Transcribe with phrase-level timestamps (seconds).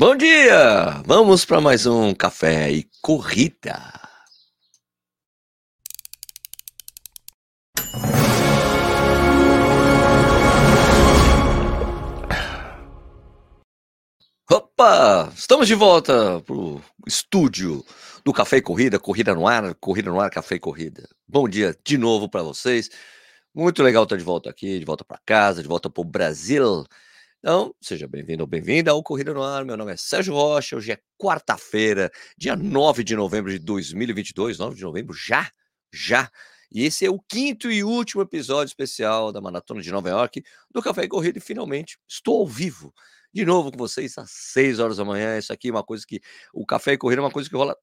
[0.00, 1.02] Bom dia!
[1.04, 3.82] Vamos para mais um café e corrida.
[14.48, 15.32] Opa!
[15.34, 17.84] Estamos de volta pro estúdio
[18.24, 21.08] do Café e Corrida, Corrida no Ar, Corrida no Ar, Café e Corrida.
[21.26, 22.88] Bom dia de novo para vocês.
[23.52, 26.86] Muito legal estar de volta aqui, de volta para casa, de volta para o Brasil.
[27.40, 29.64] Então, seja bem-vindo ou bem-vinda ao Corrida no Ar.
[29.64, 30.74] Meu nome é Sérgio Rocha.
[30.76, 34.58] Hoje é quarta-feira, dia 9 de novembro de 2022.
[34.58, 35.48] 9 de novembro, já?
[35.94, 36.28] Já.
[36.68, 40.82] E esse é o quinto e último episódio especial da Maratona de Nova York do
[40.82, 41.38] Café e Corrida.
[41.38, 42.92] E finalmente estou ao vivo
[43.32, 45.38] de novo com vocês às 6 horas da manhã.
[45.38, 46.20] Isso aqui é uma coisa que.
[46.52, 47.76] O Café e Corrida é uma coisa que rola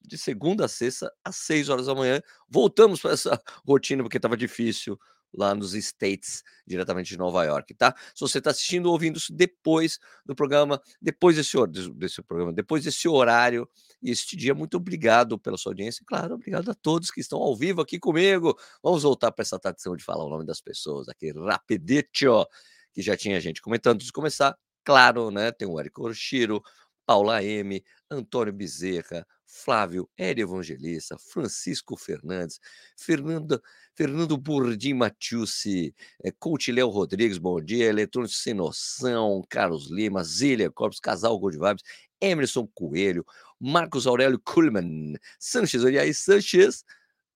[0.00, 2.22] de segunda a sexta às 6 horas da manhã.
[2.48, 4.98] Voltamos para essa rotina porque estava difícil
[5.36, 7.94] lá nos States, diretamente de Nova York, tá?
[8.14, 11.56] Se você está assistindo ou ouvindo isso depois do programa, depois desse,
[11.94, 13.68] desse programa, depois desse horário
[14.02, 16.04] e este dia, muito obrigado pela sua audiência.
[16.06, 18.54] Claro, obrigado a todos que estão ao vivo aqui comigo.
[18.82, 22.46] Vamos voltar para essa tradição de falar o nome das pessoas aqui, rapidito,
[22.92, 24.56] que já tinha gente comentando antes de começar.
[24.84, 25.50] Claro, né?
[25.50, 26.62] Tem o Eric Orshiro,
[27.06, 32.60] Paula M, Antônio Bezerra, Flávio Eri Evangelista, Francisco Fernandes,
[32.96, 33.60] Fernanda,
[33.96, 40.70] Fernando Burdim Matiusi, é, Coach Léo Rodrigues, bom dia, Eletrônico Sem Noção, Carlos Lima, Zília
[40.70, 41.82] Corpus, Casal Gold Vibes,
[42.20, 43.24] Emerson Coelho,
[43.60, 46.84] Marcos Aurélio Kuhlmann, Sanches Oriai Sanches,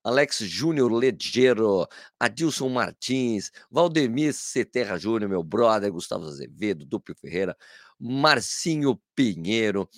[0.02, 1.86] Alex Júnior Legero,
[2.18, 7.56] Adilson Martins, Valdemir Ceterra Júnior, meu brother, Gustavo Azevedo, Duplo Ferreira,
[8.00, 9.88] Marcinho Pinheiro,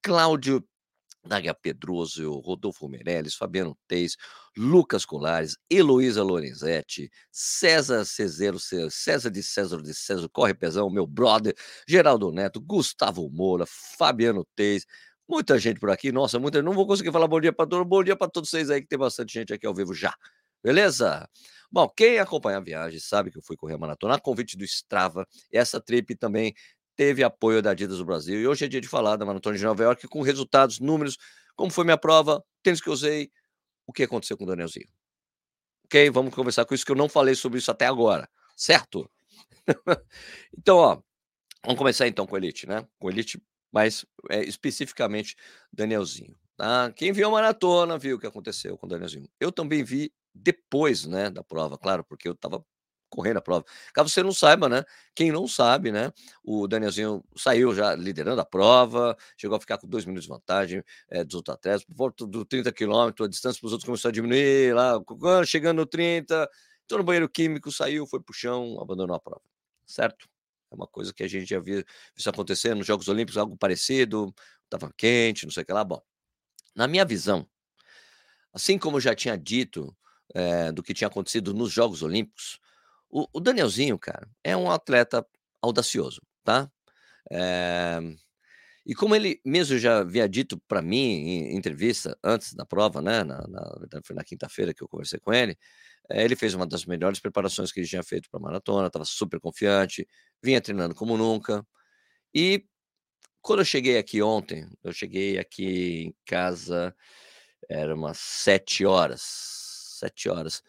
[0.00, 0.64] Cláudio
[1.24, 4.16] Nágia Pedroso, Rodolfo Meirelles, Fabiano Teis,
[4.56, 8.58] Lucas Colares, Heloísa Lorenzetti, César Cezero,
[8.90, 11.54] César de César de César, Corre Pezão, meu brother,
[11.88, 14.84] Geraldo Neto, Gustavo Moura, Fabiano Teis,
[15.28, 18.04] muita gente por aqui, nossa, muita, não vou conseguir falar bom dia para todos, bom
[18.04, 20.14] dia para todos vocês aí, que tem bastante gente aqui ao vivo já,
[20.62, 21.28] beleza?
[21.70, 24.64] Bom, quem acompanha a viagem sabe que eu fui correr a maratona a convite do
[24.64, 26.54] Strava, essa trip também
[26.96, 28.40] teve apoio da Adidas do Brasil.
[28.40, 31.16] E hoje é dia de falar da Maratona de Nova York com resultados, números,
[31.56, 33.30] como foi minha prova, tênis que eu usei,
[33.86, 34.88] o que aconteceu com o Danielzinho.
[35.84, 36.10] Ok?
[36.10, 39.10] Vamos conversar com isso, que eu não falei sobre isso até agora, certo?
[40.56, 41.00] então, ó,
[41.64, 42.86] vamos começar então com Elite, né?
[42.98, 45.36] Com Elite, mas é, especificamente
[45.72, 46.36] Danielzinho.
[46.56, 46.92] Tá?
[46.92, 49.28] Quem viu a maratona viu o que aconteceu com o Danielzinho.
[49.40, 52.64] Eu também vi depois, né, da prova, claro, porque eu estava
[53.14, 53.64] correndo a prova.
[53.92, 54.84] Caso você não saiba, né?
[55.14, 56.12] Quem não sabe, né?
[56.42, 60.82] O Danielzinho saiu já liderando a prova, chegou a ficar com dois minutos de vantagem
[61.08, 64.08] é, dos outros atletas, por volta do 30 quilômetros, a distância para os outros começou
[64.08, 65.00] a diminuir, lá,
[65.46, 66.48] chegando no 30,
[66.84, 69.42] entrou no banheiro químico, saiu, foi para o chão, abandonou a prova.
[69.86, 70.28] Certo?
[70.70, 71.84] É uma coisa que a gente já viu
[72.16, 75.84] isso acontecer nos Jogos Olímpicos, algo parecido, estava quente, não sei o que lá.
[75.84, 76.02] Bom,
[76.74, 77.46] na minha visão,
[78.52, 79.96] assim como eu já tinha dito
[80.34, 82.58] é, do que tinha acontecido nos Jogos Olímpicos,
[83.14, 85.24] o, o Danielzinho, cara, é um atleta
[85.62, 86.68] audacioso, tá?
[87.30, 88.00] É...
[88.86, 93.24] E como ele mesmo já havia dito para mim em entrevista antes da prova, né?
[93.24, 93.62] Na, na,
[94.04, 95.56] foi na quinta-feira que eu conversei com ele.
[96.10, 99.04] É, ele fez uma das melhores preparações que ele tinha feito para a maratona, estava
[99.06, 100.06] super confiante,
[100.42, 101.66] vinha treinando como nunca.
[102.34, 102.66] E
[103.40, 106.94] quando eu cheguei aqui ontem, eu cheguei aqui em casa,
[107.70, 109.22] era umas sete horas,
[110.00, 110.62] sete horas.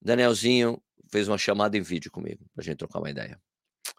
[0.00, 3.40] Danielzinho fez uma chamada em vídeo comigo, pra gente trocar uma ideia.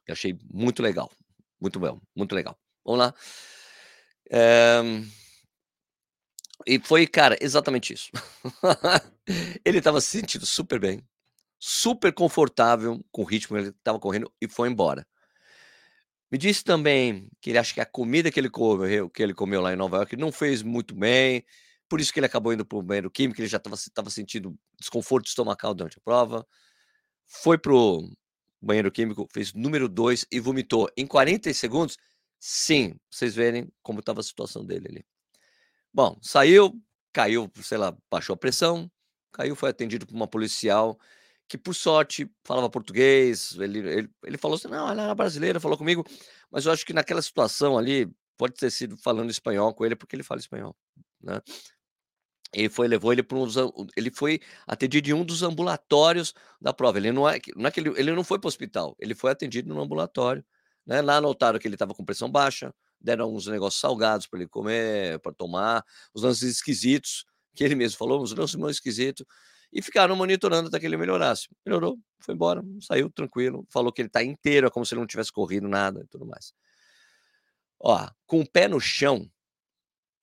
[0.08, 1.12] Eu achei muito legal.
[1.60, 2.58] Muito bom, muito legal.
[2.86, 3.14] Vamos lá.
[4.32, 4.82] É...
[6.68, 8.12] E foi, cara, exatamente isso.
[9.66, 11.02] ele estava se sentindo super bem,
[11.58, 15.08] super confortável com o ritmo que ele estava correndo e foi embora.
[16.32, 19.62] Me disse também que ele acha que a comida que ele comeu, que ele comeu
[19.62, 21.44] lá em Nova York não fez muito bem,
[21.90, 25.28] por isso que ele acabou indo para o banheiro químico, ele já estava sentindo desconforto
[25.28, 26.46] estomacal durante a prova
[27.30, 28.12] foi pro
[28.60, 31.96] banheiro químico, fez número 2 e vomitou em 40 segundos.
[32.40, 35.06] Sim, vocês verem como estava a situação dele ali.
[35.94, 36.74] Bom, saiu,
[37.14, 38.92] caiu, sei lá, baixou a pressão,
[39.32, 41.00] caiu, foi atendido por uma policial
[41.48, 43.56] que, por sorte, falava português.
[43.60, 46.06] Ele, ele, ele falou assim: não, ela era brasileira, falou comigo,
[46.52, 50.16] mas eu acho que naquela situação ali, pode ter sido falando espanhol com ele, porque
[50.16, 50.76] ele fala espanhol,
[51.22, 51.42] né?
[52.54, 53.48] Ele foi, levou ele para um,
[53.96, 56.98] ele foi atendido em um dos ambulatórios da prova.
[56.98, 59.82] Ele não é, não é ele, não foi para o hospital, ele foi atendido no
[59.82, 60.44] ambulatório.
[60.86, 61.02] Né?
[61.02, 65.20] Lá notaram que ele estava com pressão baixa, deram uns negócios salgados para ele comer,
[65.20, 67.26] para tomar, os lances esquisitos,
[67.56, 69.26] que ele mesmo falou, uns lances muito esquisitos,
[69.72, 71.48] e ficaram monitorando até que ele melhorasse.
[71.64, 75.08] Melhorou, foi embora, saiu tranquilo, falou que ele está inteiro, é como se ele não
[75.08, 76.54] tivesse corrido nada e tudo mais.
[77.80, 79.30] Ó, com o pé no chão,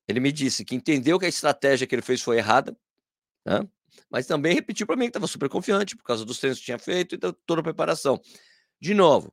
[0.09, 2.77] ele me disse que entendeu que a estratégia que ele fez foi errada,
[3.45, 3.69] né?
[4.11, 6.79] mas também repetiu para mim que estava super confiante por causa dos treinos que tinha
[6.79, 8.21] feito e toda a preparação.
[8.81, 9.33] De novo,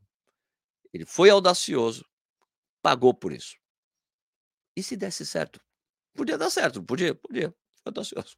[0.94, 2.06] ele foi audacioso,
[2.82, 3.56] pagou por isso.
[4.76, 5.60] E se desse certo?
[6.16, 7.50] Podia dar certo, podia, podia.
[7.50, 8.38] Foi audacioso.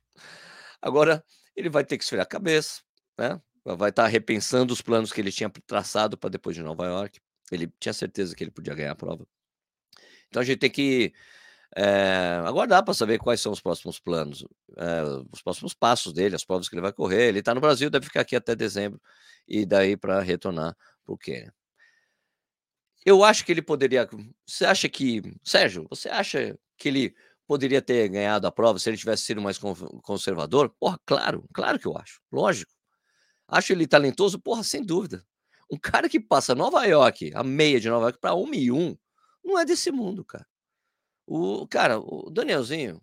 [0.81, 1.23] Agora,
[1.55, 2.81] ele vai ter que esfriar a cabeça,
[3.17, 3.41] né?
[3.63, 7.19] Vai estar repensando os planos que ele tinha traçado para depois de Nova York.
[7.51, 9.27] Ele tinha certeza que ele podia ganhar a prova.
[10.27, 11.13] Então a gente tem que
[11.75, 14.45] é, aguardar para saber quais são os próximos planos,
[14.77, 17.27] é, os próximos passos dele, as provas que ele vai correr.
[17.27, 19.01] Ele está no Brasil, deve ficar aqui até dezembro
[19.48, 21.54] e daí para retornar para o Quênia.
[23.06, 24.10] Eu acho que ele poderia.
[24.48, 25.22] Você acha que.
[25.44, 27.16] Sérgio, você acha que ele
[27.48, 29.60] poderia ter ganhado a prova se ele tivesse sido mais
[30.01, 30.74] conservador?
[30.80, 32.19] Porra, claro, claro que eu acho.
[32.31, 32.71] Lógico.
[33.48, 34.39] Acho ele talentoso?
[34.39, 35.24] Porra, sem dúvida.
[35.71, 38.98] Um cara que passa Nova York, a meia de Nova York, para 1 e 1,
[39.44, 40.45] não é desse mundo, cara.
[41.25, 43.01] O cara, o Danielzinho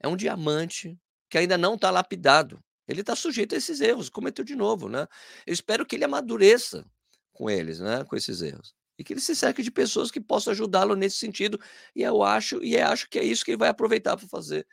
[0.00, 0.98] é um diamante
[1.30, 2.62] que ainda não está lapidado.
[2.86, 5.06] Ele está sujeito a esses erros, cometeu de novo, né?
[5.46, 6.84] Eu espero que ele amadureça
[7.32, 8.04] com eles, né?
[8.04, 8.74] Com esses erros.
[8.98, 11.58] E que ele se cerque de pessoas que possam ajudá-lo nesse sentido.
[11.94, 14.66] E eu acho, e eu acho que é isso que ele vai aproveitar para fazer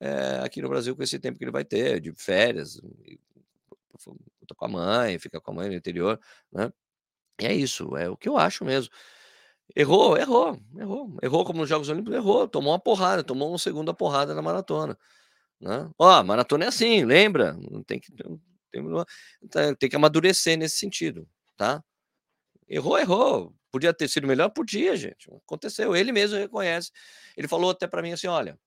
[0.00, 2.80] é, aqui no Brasil com esse tempo que ele vai ter, de férias,
[4.56, 6.20] com a mãe, ficar com a mãe no interior,
[6.52, 6.72] né?
[7.40, 8.92] E é isso, é o que eu acho mesmo.
[9.74, 11.16] Errou, errou, errou.
[11.22, 12.48] Errou como nos Jogos Olímpicos, errou.
[12.48, 14.98] Tomou uma porrada, tomou uma segunda porrada na maratona.
[15.60, 15.90] Né?
[15.98, 17.56] Ó, maratona é assim, lembra?
[17.86, 18.12] Tem que,
[19.50, 21.82] tem, tem que amadurecer nesse sentido, tá?
[22.68, 23.54] Errou, errou.
[23.70, 24.50] Podia ter sido melhor?
[24.50, 25.30] Podia, gente.
[25.44, 25.94] Aconteceu.
[25.94, 26.90] Ele mesmo reconhece.
[27.36, 28.58] Ele falou até para mim assim: olha,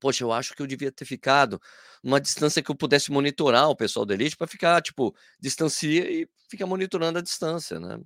[0.00, 1.60] poxa, eu acho que eu devia ter ficado
[2.02, 6.28] numa distância que eu pudesse monitorar o pessoal da elite para ficar, tipo, distancia e
[6.48, 8.00] fica monitorando a distância, né?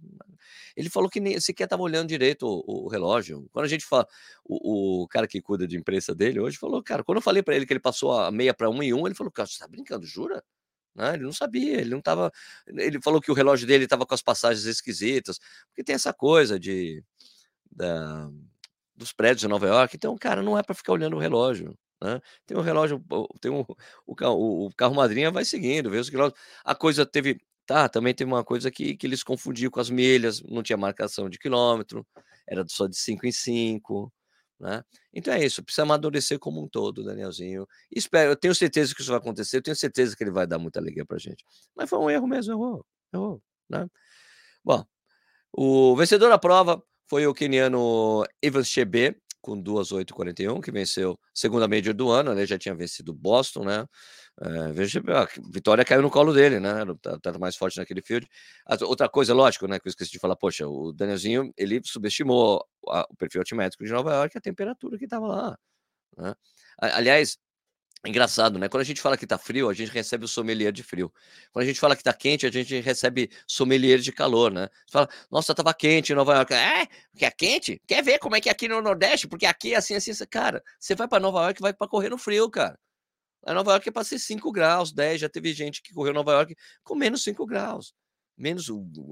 [0.76, 3.48] Ele falou que nem sequer estava olhando direito o, o, relógio.
[3.52, 4.06] Quando a gente fala,
[4.44, 7.54] o, o, cara que cuida de imprensa dele hoje falou, cara, quando eu falei para
[7.54, 9.68] ele que ele passou a meia para um e um, ele falou, cara, você tá
[9.68, 10.42] brincando, jura?
[10.94, 11.14] Né?
[11.14, 12.30] Ele não sabia, ele não estava.
[12.66, 16.58] Ele falou que o relógio dele estava com as passagens esquisitas, porque tem essa coisa
[16.58, 17.02] de.
[17.70, 18.30] Da,
[18.96, 21.76] dos prédios de Nova York, então, cara, não é para ficar olhando o relógio.
[22.02, 22.20] Né?
[22.46, 23.02] Tem um relógio,
[23.40, 23.64] tem um,
[24.06, 26.42] o, o, o carro madrinha vai seguindo, vê os quilômetros.
[26.64, 30.42] A coisa teve, tá, também tem uma coisa que, que eles confundiam com as milhas,
[30.42, 32.06] não tinha marcação de quilômetro,
[32.46, 34.12] era só de 5 em 5,
[34.60, 34.82] né?
[35.12, 37.66] Então é isso, precisa amadurecer como um todo, Danielzinho.
[37.90, 40.58] Espero, eu tenho certeza que isso vai acontecer, eu tenho certeza que ele vai dar
[40.58, 41.44] muita alegria pra gente.
[41.74, 43.88] Mas foi um erro mesmo, errou, errou, né?
[44.64, 44.84] Bom,
[45.52, 51.92] o vencedor da prova foi o keniano Evans Chebe, com 2,841, que venceu segunda média
[51.92, 52.46] do ano, né?
[52.46, 53.86] Já tinha vencido Boston, né?
[54.40, 56.72] É, veja, a vitória caiu no colo dele, né?
[57.22, 58.26] Tá mais forte naquele field.
[58.82, 59.78] outra coisa, lógico, né?
[59.78, 63.92] Que eu esqueci de falar, poxa, o Danielzinho ele subestimou a, o perfil altimétrico de
[63.92, 65.58] Nova York, a temperatura que estava lá.
[66.16, 66.34] Né?
[66.78, 67.38] Aliás,
[68.06, 68.68] Engraçado, né?
[68.68, 71.10] Quando a gente fala que tá frio, a gente recebe o sommelier de frio.
[71.50, 74.68] Quando a gente fala que tá quente, a gente recebe sommelier de calor, né?
[74.86, 76.52] Você fala, nossa, tava quente em Nova York.
[76.52, 77.80] É, porque é quente?
[77.86, 79.26] Quer ver como é que é aqui no Nordeste?
[79.26, 80.26] Porque aqui é assim, assim, assim.
[80.26, 82.78] Cara, você vai para Nova York vai para correr no frio, cara.
[83.46, 85.22] A Nova York é para ser 5 graus, 10.
[85.22, 87.94] Já teve gente que correu Nova York com menos 5 graus,
[88.36, 88.66] menos,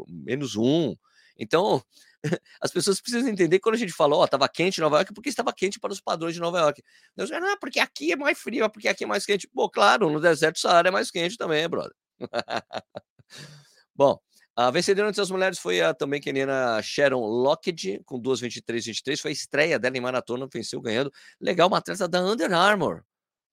[0.09, 0.63] menos 1.
[0.63, 0.97] Um.
[1.43, 1.83] Então,
[2.61, 5.13] as pessoas precisam entender que quando a gente fala, ó, oh, estava quente Nova York,
[5.13, 6.83] porque estava quente para os padrões de Nova York.
[7.17, 9.49] Deus, não, porque aqui é mais frio, porque aqui é mais quente.
[9.49, 11.95] Pô, claro, no deserto Saara é mais quente também, brother.
[13.95, 14.19] Bom,
[14.55, 19.21] a vencedora entre as mulheres foi a também queniana Sharon Lockett, com 2,23,23.
[19.21, 21.11] Foi a estreia dela em maratona, venceu ganhando.
[21.41, 23.03] Legal, uma atleta da Under Armour.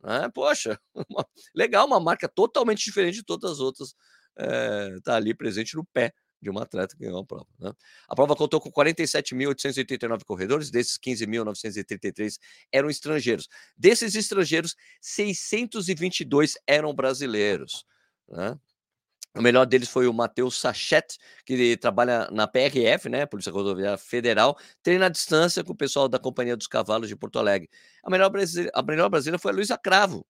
[0.03, 0.29] Né?
[0.33, 0.79] Poxa,
[1.09, 3.95] uma, legal, uma marca totalmente diferente de todas as outras.
[4.37, 7.47] É, tá ali presente no pé de uma atleta que ganhou a prova.
[7.59, 7.71] Né?
[8.07, 12.39] A prova contou com 47.889 corredores, desses 15.933
[12.71, 13.47] eram estrangeiros.
[13.77, 17.85] Desses estrangeiros, 622 eram brasileiros.
[18.27, 18.57] Né?
[19.35, 24.57] O melhor deles foi o Matheus Sachet, que trabalha na PRF, né, Polícia Rodoviária Federal,
[24.81, 27.69] treina à distância com o pessoal da Companhia dos Cavalos de Porto Alegre.
[28.03, 30.25] A melhor brasileira, a melhor brasileira foi a Luísa Cravo,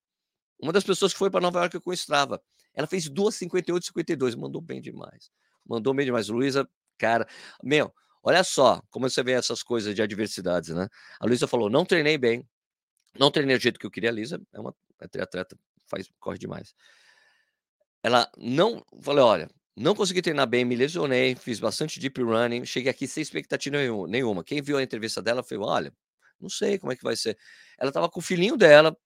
[0.62, 2.42] uma das pessoas que foi para Nova York com o Strava.
[2.74, 5.32] Ela fez 2,58,52, mandou bem demais
[5.70, 6.28] mandou bem demais.
[6.28, 7.28] Luísa, cara,
[7.64, 10.88] meu, olha só como você vê essas coisas de adversidades, né?
[11.20, 12.48] A Luísa falou: não treinei bem,
[13.18, 14.10] não treinei do jeito que eu queria.
[14.10, 15.58] A Luísa é uma é atleta,
[15.88, 16.74] faz, corre demais.
[18.04, 22.90] Ela não, falei: olha, não consegui treinar bem, me lesionei, fiz bastante deep running, cheguei
[22.92, 24.44] aqui sem expectativa nenhuma.
[24.44, 25.94] Quem viu a entrevista dela foi: olha,
[26.40, 27.38] não sei como é que vai ser.
[27.78, 28.98] Ela estava com o filhinho dela,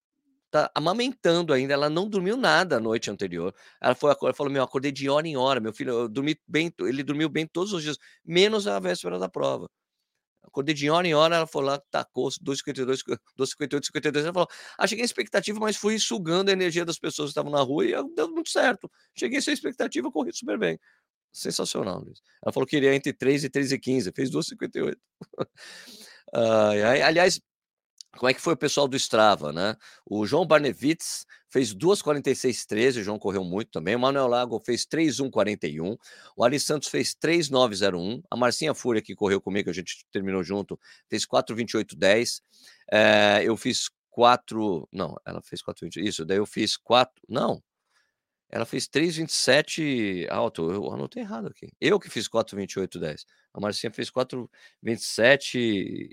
[0.53, 3.53] tá amamentando ainda, ela não dormiu nada a noite anterior.
[3.81, 6.71] Ela foi ela falou: "Meu, acordei de hora em hora, meu filho, eu dormi bem,
[6.81, 9.67] ele dormiu bem todos os dias, menos a véspera da prova".
[10.43, 13.03] Acordei de hora em hora, ela foi lá, tacou 2,52,
[13.37, 14.25] 2,58, 52.
[14.25, 17.51] Ela falou: ah, cheguei em expectativa, mas fui sugando a energia das pessoas que estavam
[17.51, 18.91] na rua e deu muito certo.
[19.17, 20.79] Cheguei sem expectativa, corri super bem.
[21.33, 22.21] Sensacional, Luiz.
[22.43, 24.95] Ela falou que iria entre 3 e 3 e 15, fez 2,58.
[26.35, 26.35] uh,
[27.05, 27.41] aliás,
[28.17, 29.75] como é que foi o pessoal do Strava, né?
[30.05, 33.95] O João Barnevitz fez 2,46,13, o João correu muito também.
[33.95, 35.97] O Manuel Lago fez 3,1,41.
[36.35, 38.21] O Ali Santos fez 3,9,01.
[38.29, 40.79] A Marcinha Fúria, que correu comigo, a gente terminou junto,
[41.09, 42.41] fez 4,28,10.
[42.91, 44.87] É, eu fiz 4.
[44.91, 45.97] Não, ela fez 4,28.
[45.97, 47.13] Isso, daí eu fiz 4.
[47.27, 47.61] Não,
[48.53, 50.71] ela fez 3,27 alto.
[50.71, 51.69] Eu anotei errado aqui.
[51.81, 53.25] Eu que fiz 4,28,10.
[53.51, 55.55] A Marcinha fez 4,27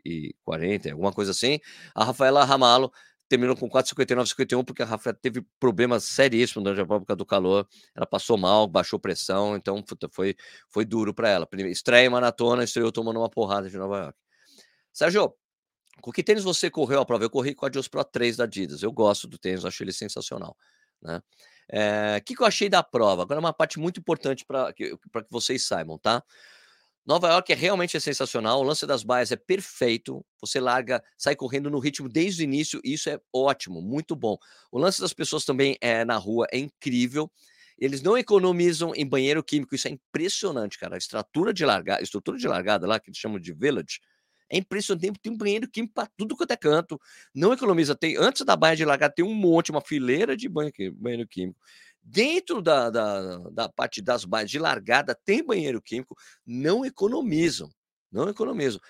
[0.02, 1.60] e 40, alguma coisa assim.
[1.94, 2.90] A Rafaela Ramalo
[3.28, 7.68] terminou com 4,59,51 porque a Rafaela teve problemas seríssimos durante a prova do calor.
[7.94, 10.34] Ela passou mal, baixou pressão, então foi,
[10.70, 11.46] foi duro para ela.
[11.66, 14.18] Estreia em maratona, estreou tomando uma porrada de Nova York.
[14.94, 15.34] Sérgio,
[16.00, 17.22] com que tênis você correu a prova?
[17.22, 18.82] Eu corri com a Adios Pro 3 da Adidas.
[18.82, 20.56] Eu gosto do tênis, acho ele sensacional.
[21.02, 21.18] Né?
[21.18, 23.22] O é, que, que eu achei da prova?
[23.22, 26.22] Agora, uma parte muito importante para que, que vocês saibam, tá?
[27.06, 30.24] Nova York é realmente é sensacional, o lance das baias é perfeito.
[30.40, 34.36] Você larga, sai correndo no ritmo desde o início, e isso é ótimo, muito bom.
[34.70, 37.30] O lance das pessoas também é na rua é incrível.
[37.78, 40.96] Eles não economizam em banheiro químico, isso é impressionante, cara.
[40.96, 43.98] A estrutura de largada, estrutura de largada lá que eles chamam de village,
[44.50, 47.00] é impressionante, tem um banheiro químico para tudo quanto é canto.
[47.32, 47.94] Não economiza.
[47.94, 51.58] Tem, antes da baia de largada tem um monte, uma fileira de banheiro, banheiro químico.
[52.02, 56.16] Dentro da, da, da parte das baias de largada tem banheiro químico.
[56.44, 57.70] Não economizam.
[58.10, 58.80] Não economizam.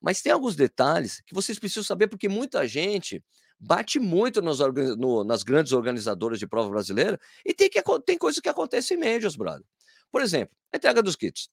[0.00, 3.22] Mas tem alguns detalhes que vocês precisam saber, porque muita gente
[3.58, 4.60] bate muito nos,
[4.96, 9.00] no, nas grandes organizadoras de prova brasileira e tem, que, tem coisas que acontecem em
[9.00, 9.66] médias, brother.
[10.10, 11.50] Por exemplo, a entrega dos kits.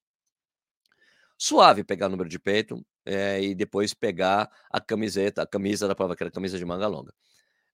[1.37, 6.15] Suave pegar número de peito é, e depois pegar a camiseta, a camisa da prova,
[6.15, 7.13] que era camisa de manga longa.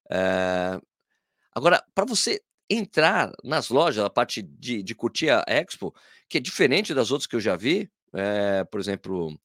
[0.08, 0.80] É,
[1.52, 5.92] agora, para você entrar nas lojas, a parte de, de curtir a Expo,
[6.28, 9.36] que é diferente das outras que eu já vi, é, por exemplo,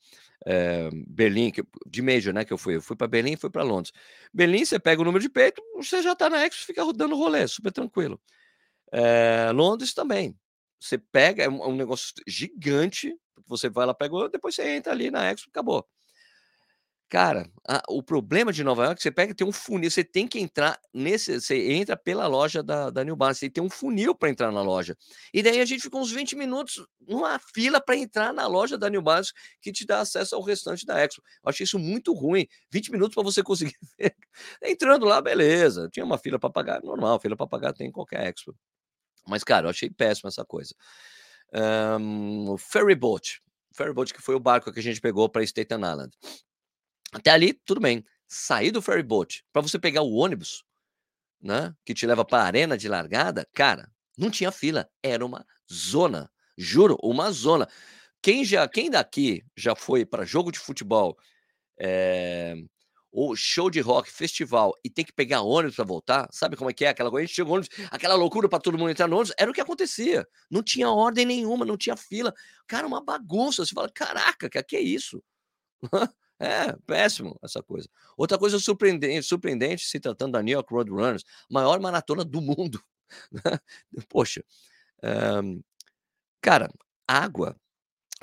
[0.46, 2.76] é, Berlim, que, de Major, né, que eu fui.
[2.76, 3.92] Eu fui para Berlim e fui para Londres.
[4.32, 7.48] Berlim, você pega o número de peito, você já está na Expo, fica rodando rolê,
[7.48, 8.22] super tranquilo.
[8.92, 10.38] É, Londres também.
[10.80, 13.14] Você pega, é um, um negócio gigante,
[13.48, 15.88] você vai lá, pega, depois você entra ali na Expo, acabou.
[17.10, 20.40] Cara, a, o problema de Nova York, você pega, tem um funil, você tem que
[20.40, 24.52] entrar nesse, você entra pela loja da, da New Balance, tem um funil para entrar
[24.52, 24.96] na loja.
[25.34, 28.92] E daí a gente ficou uns 20 minutos numa fila para entrar na loja da
[28.92, 31.24] New Balance, que te dá acesso ao restante da Expo.
[31.44, 32.46] Eu achei isso muito ruim.
[32.72, 33.74] 20 minutos para você conseguir.
[34.64, 35.90] Entrando lá, beleza.
[35.92, 38.56] Tinha uma fila para pagar, normal, fila para pagar tem em qualquer Expo.
[39.28, 40.76] Mas, cara, eu achei péssimo essa coisa.
[41.54, 43.42] Um, o ferry boat.
[43.76, 46.12] Ferry boat que foi o barco que a gente pegou para Staten Island.
[47.12, 48.06] Até ali, tudo bem.
[48.28, 50.64] Sair do ferry boat para você pegar o ônibus,
[51.42, 55.46] né, que te leva para a arena de largada, cara, não tinha fila, era uma
[55.72, 56.30] zona.
[56.58, 57.68] Juro, uma zona.
[58.22, 61.18] Quem já, quem daqui já foi para jogo de futebol,
[61.80, 62.56] é,
[63.12, 66.74] ou show de rock, festival, e tem que pegar ônibus para voltar, sabe como é
[66.74, 67.24] que é aquela coisa?
[67.24, 69.62] A gente chegou ônibus, aquela loucura para todo mundo entrar no ônibus, era o que
[69.62, 70.28] acontecia.
[70.50, 72.34] Não tinha ordem nenhuma, não tinha fila.
[72.68, 73.66] Cara, uma bagunça.
[73.66, 75.24] Você fala, caraca, que é isso?
[76.42, 77.90] É, péssimo essa coisa.
[78.16, 82.82] Outra coisa surpreendente, surpreendente se tratando da New York Road Runners, maior maratona do mundo.
[83.30, 83.60] Né?
[84.08, 84.42] Poxa,
[85.44, 85.62] um,
[86.42, 86.72] cara,
[87.08, 87.56] água.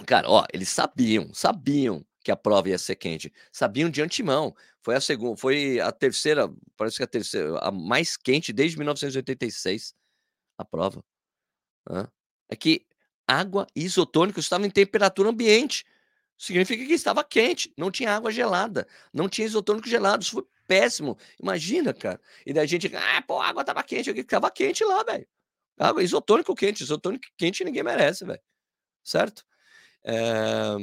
[0.06, 3.32] Cara, ó, eles sabiam, sabiam que a prova ia ser quente.
[3.52, 4.54] Sabiam de antemão.
[4.86, 9.92] Foi a segunda, foi a terceira, parece que a terceira, a mais quente desde 1986,
[10.56, 11.02] a prova.
[12.48, 12.86] É que
[13.26, 15.84] água e isotônico em temperatura ambiente.
[16.38, 20.22] Significa que estava quente, não tinha água gelada, não tinha isotônico gelado.
[20.22, 21.18] Isso foi péssimo.
[21.42, 22.20] Imagina, cara.
[22.46, 24.10] E daí a gente, ah, pô, a água estava quente.
[24.10, 25.26] estava quente lá, velho.
[25.80, 28.40] Água isotônico quente, isotônico quente ninguém merece, velho.
[29.02, 29.44] Certo?
[30.04, 30.76] É...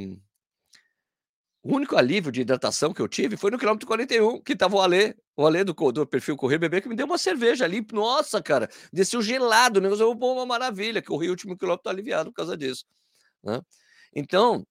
[1.64, 4.82] O único alívio de hidratação que eu tive foi no quilômetro 41, que tava o
[4.82, 7.86] Alê, o Alê do, do perfil Correr Bebê, que me deu uma cerveja ali.
[7.94, 11.90] Nossa, cara, desceu gelado, o negócio foi uma maravilha, que eu ri o último quilômetro
[11.90, 12.84] aliviado por causa disso.
[13.42, 13.62] Né?
[14.14, 14.68] Então,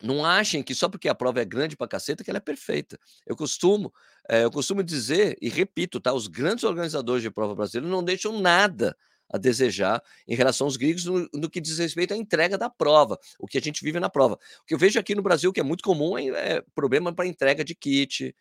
[0.00, 2.96] não achem que só porque a prova é grande pra caceta que ela é perfeita.
[3.26, 3.92] Eu costumo,
[4.28, 6.12] é, eu costumo dizer, e repito, tá?
[6.12, 8.96] Os grandes organizadores de prova brasileira não deixam nada
[9.34, 13.18] a desejar em relação aos gregos no, no, que diz respeito à entrega da prova,
[13.36, 14.34] o que a gente vive na prova.
[14.34, 17.26] O que eu vejo aqui no Brasil que é muito comum é, é problema para
[17.26, 18.32] entrega de kit,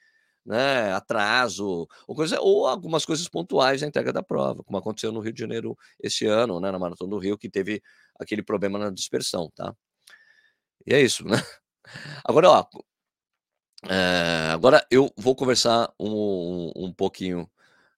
[0.46, 5.20] né, atraso, ou, coisa, ou algumas coisas pontuais na entrega da prova, como aconteceu no
[5.20, 7.82] Rio de Janeiro esse ano, né, na Maratona do Rio, que teve
[8.20, 9.76] aquele problema na dispersão, tá?
[10.86, 11.38] E é isso, né?
[12.24, 12.66] Agora, ó,
[13.90, 17.50] É, agora eu vou conversar um, um, um pouquinho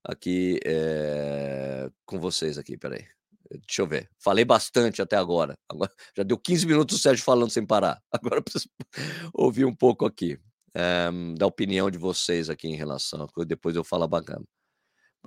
[0.06, 3.06] aqui é, com vocês aqui, peraí.
[3.50, 4.10] Deixa eu ver.
[4.18, 5.58] Falei bastante até agora.
[5.70, 8.02] agora já deu 15 minutos o Sérgio falando sem parar.
[8.12, 8.70] Agora eu preciso
[9.34, 10.40] ouvir um pouco aqui
[10.74, 13.28] é, da opinião de vocês aqui em relação.
[13.46, 14.46] Depois eu falo bacana.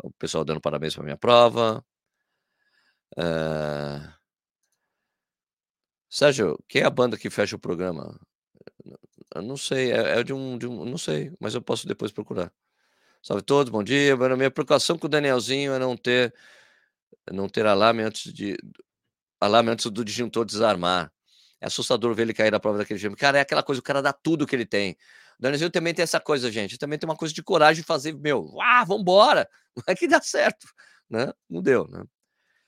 [0.03, 1.85] O pessoal dando parabéns para minha prova.
[3.17, 4.13] É...
[6.11, 8.19] Sérgio, quem é a banda que fecha o programa?
[9.35, 12.13] Eu não sei, é, é de, um, de, um, Não sei, mas eu posso depois
[12.13, 12.53] procurar.
[13.23, 14.15] Salve todos, bom dia.
[14.15, 16.35] A minha preocupação com o Danielzinho é não ter
[17.31, 18.57] não ter alarme antes de
[19.41, 21.13] alarme antes do disjuntor desarmar.
[21.61, 23.17] É assustador ver ele cair na prova daquele jeito.
[23.17, 24.93] Cara, é aquela coisa, o cara dá tudo que ele tem.
[25.39, 26.79] O Danielzinho também tem essa coisa, gente.
[26.79, 29.49] Também tem uma coisa de coragem de fazer, meu, ah, vambora,
[29.87, 30.67] vai que dá certo,
[31.11, 31.33] né?
[31.51, 32.05] Não deu, né?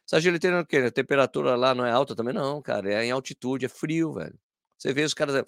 [0.07, 0.79] Sérgio, ele tem o quê?
[0.79, 2.35] A temperatura lá não é alta também?
[2.35, 4.39] Não, cara, é em altitude, é frio, velho.
[4.77, 5.45] Você vê os caras,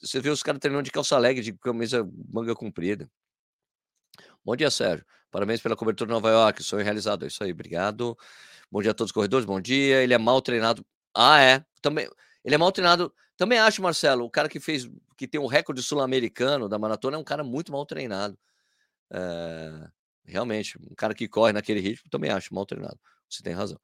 [0.00, 3.10] você vê os caras treinando de calça leg, de camisa manga comprida.
[4.48, 5.04] Bom dia, Sérgio.
[5.30, 6.62] Parabéns pela cobertura de Nova York.
[6.62, 7.26] Sonho realizado.
[7.26, 8.16] É isso aí, obrigado.
[8.72, 9.44] Bom dia a todos os corredores.
[9.44, 10.02] Bom dia.
[10.02, 10.82] Ele é mal treinado.
[11.14, 11.62] Ah, é.
[11.82, 12.08] Também.
[12.42, 13.12] Ele é mal treinado.
[13.36, 14.88] Também acho, Marcelo, o cara que fez,
[15.18, 18.38] que tem o recorde sul-americano da maratona é um cara muito mal treinado.
[19.12, 19.86] É,
[20.24, 22.98] realmente, um cara que corre naquele ritmo, também acho mal treinado.
[23.28, 23.78] Você tem razão.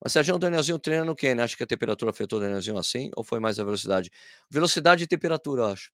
[0.00, 1.34] Mas Sérgio, o Danielzinho treina no quê?
[1.34, 1.42] Né?
[1.42, 3.10] Acha que a temperatura afetou o Danielzinho assim?
[3.16, 4.08] Ou foi mais a velocidade?
[4.48, 5.90] Velocidade e temperatura, acho.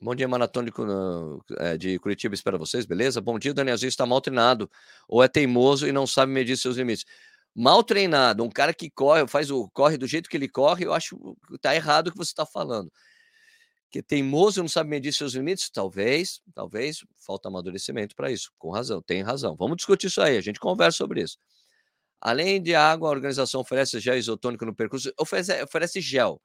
[0.00, 3.18] Bom dia, maratônico eh, de Curitiba, espero vocês, beleza?
[3.18, 4.70] Bom dia, Danielzinho está mal treinado,
[5.08, 7.06] ou é teimoso e não sabe medir seus limites.
[7.54, 10.92] Mal treinado, um cara que corre, faz o corre do jeito que ele corre, eu
[10.92, 11.16] acho
[11.48, 12.92] que tá errado o que você está falando.
[13.90, 15.70] Que teimoso e não sabe medir seus limites?
[15.70, 19.56] Talvez, talvez, falta amadurecimento para isso, com razão, tem razão.
[19.56, 21.38] Vamos discutir isso aí, a gente conversa sobre isso.
[22.20, 26.40] Além de água, a organização oferece gel isotônico no percurso, oferece, oferece gel.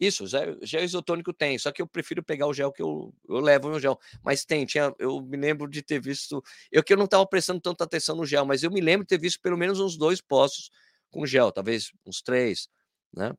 [0.00, 3.38] Isso, gel, gel isotônico tem, só que eu prefiro pegar o gel que eu, eu
[3.38, 3.98] levo no gel.
[4.24, 6.42] Mas tem, tinha, eu me lembro de ter visto.
[6.70, 9.08] Eu que eu não estava prestando tanta atenção no gel, mas eu me lembro de
[9.08, 10.70] ter visto pelo menos uns dois poços
[11.10, 12.68] com gel, talvez uns três,
[13.12, 13.32] né?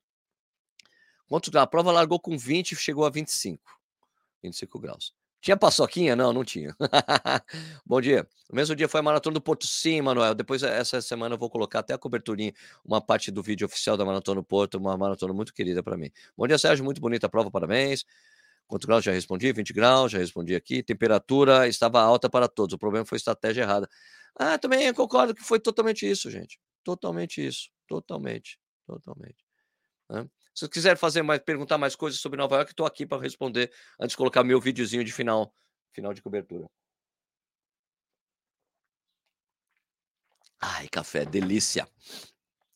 [1.28, 3.62] Quanto a prova largou com 20 e chegou a 25,
[4.44, 5.13] 25 graus.
[5.41, 6.15] Tinha paçoquinha?
[6.15, 6.76] Não, não tinha.
[7.86, 8.28] Bom dia.
[8.50, 10.34] No mesmo dia foi a maratona do Porto, sim, Manuel.
[10.34, 12.52] Depois, essa semana, eu vou colocar até a coberturinha,
[12.84, 16.10] uma parte do vídeo oficial da maratona do Porto, uma maratona muito querida para mim.
[16.36, 16.84] Bom dia, Sérgio.
[16.84, 18.06] Muito bonita a prova, parabéns.
[18.67, 19.52] Quanto graus já respondi?
[19.54, 20.82] 20 graus, já respondi aqui.
[20.82, 22.74] Temperatura estava alta para todos.
[22.74, 23.88] O problema foi estratégia errada.
[24.36, 26.60] Ah, também concordo que foi totalmente isso, gente.
[26.84, 27.69] Totalmente isso.
[27.88, 28.60] Totalmente.
[28.88, 29.38] Totalmente.
[30.10, 30.28] Né?
[30.56, 34.12] Se quiser fazer mais, perguntar mais coisas sobre Nova York, estou aqui para responder antes
[34.12, 35.54] de colocar meu videozinho de final,
[35.94, 36.65] final de cobertura.
[40.62, 41.86] Ai, café, delícia.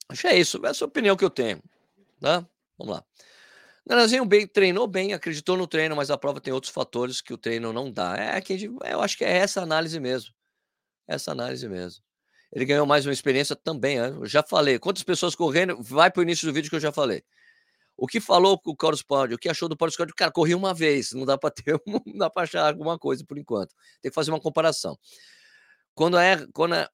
[0.10, 1.64] Acho que é isso, essa é a opinião que eu tenho.
[2.20, 2.46] Tá?
[2.78, 3.06] Vamos lá.
[3.86, 7.38] Nanazinho bem, treinou bem, acreditou no treino, mas a prova tem outros fatores que o
[7.38, 8.16] treino não dá.
[8.18, 10.34] É que eu acho que é essa análise mesmo.
[11.08, 12.04] Essa análise mesmo.
[12.52, 14.00] Ele ganhou mais uma experiência também.
[14.00, 14.10] Né?
[14.10, 14.78] Eu já falei.
[14.78, 15.82] Quantas pessoas correndo?
[15.82, 17.24] Vai para o início do vídeo que eu já falei.
[18.02, 19.36] O que falou com o Carlos Pódio?
[19.36, 20.16] O que achou do Pódio Pódio?
[20.16, 23.38] Cara, corri uma vez, não dá para ter, não dá para achar alguma coisa por
[23.38, 23.76] enquanto.
[24.02, 24.98] Tem que fazer uma comparação.
[25.94, 26.88] Quando é, quando é,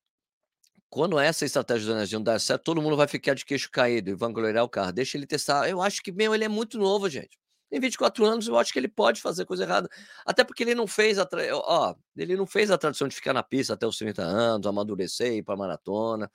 [0.89, 4.15] quando essa estratégia do Energia dá certo, todo mundo vai ficar de queixo caído e
[4.15, 4.91] vangloriar o carro.
[4.91, 5.69] Deixa ele testar.
[5.69, 7.37] Eu acho que, meu, ele é muito novo, gente.
[7.69, 9.89] Tem 24 anos, eu acho que ele pode fazer coisa errada.
[10.25, 11.41] Até porque ele não fez a, tra...
[11.53, 15.33] ó, ele não fez a tradição de ficar na pista até os 30 anos, amadurecer,
[15.33, 16.31] ir para maratona.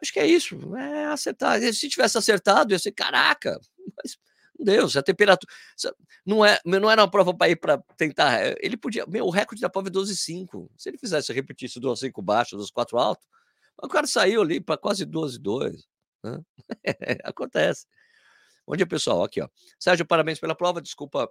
[0.00, 1.60] Acho que é isso, é acertar.
[1.72, 3.60] Se tivesse acertado, ia ser caraca,
[3.96, 4.18] mas
[4.58, 5.52] Deus, a temperatura.
[6.24, 8.40] Não, é, não era uma prova para ir para tentar.
[8.40, 9.04] Eh, ele podia.
[9.06, 10.70] Meu, o recorde da prova é 12,5.
[10.76, 13.26] Se ele fizesse repetisse 12,5 baixo, 12,4 alto,
[13.82, 15.84] o cara saiu ali para quase 12,2.
[16.22, 16.40] Né?
[17.24, 17.86] Acontece.
[18.66, 19.22] Bom dia, pessoal.
[19.24, 19.48] Aqui, ó.
[19.78, 20.80] Sérgio, parabéns pela prova.
[20.80, 21.28] Desculpa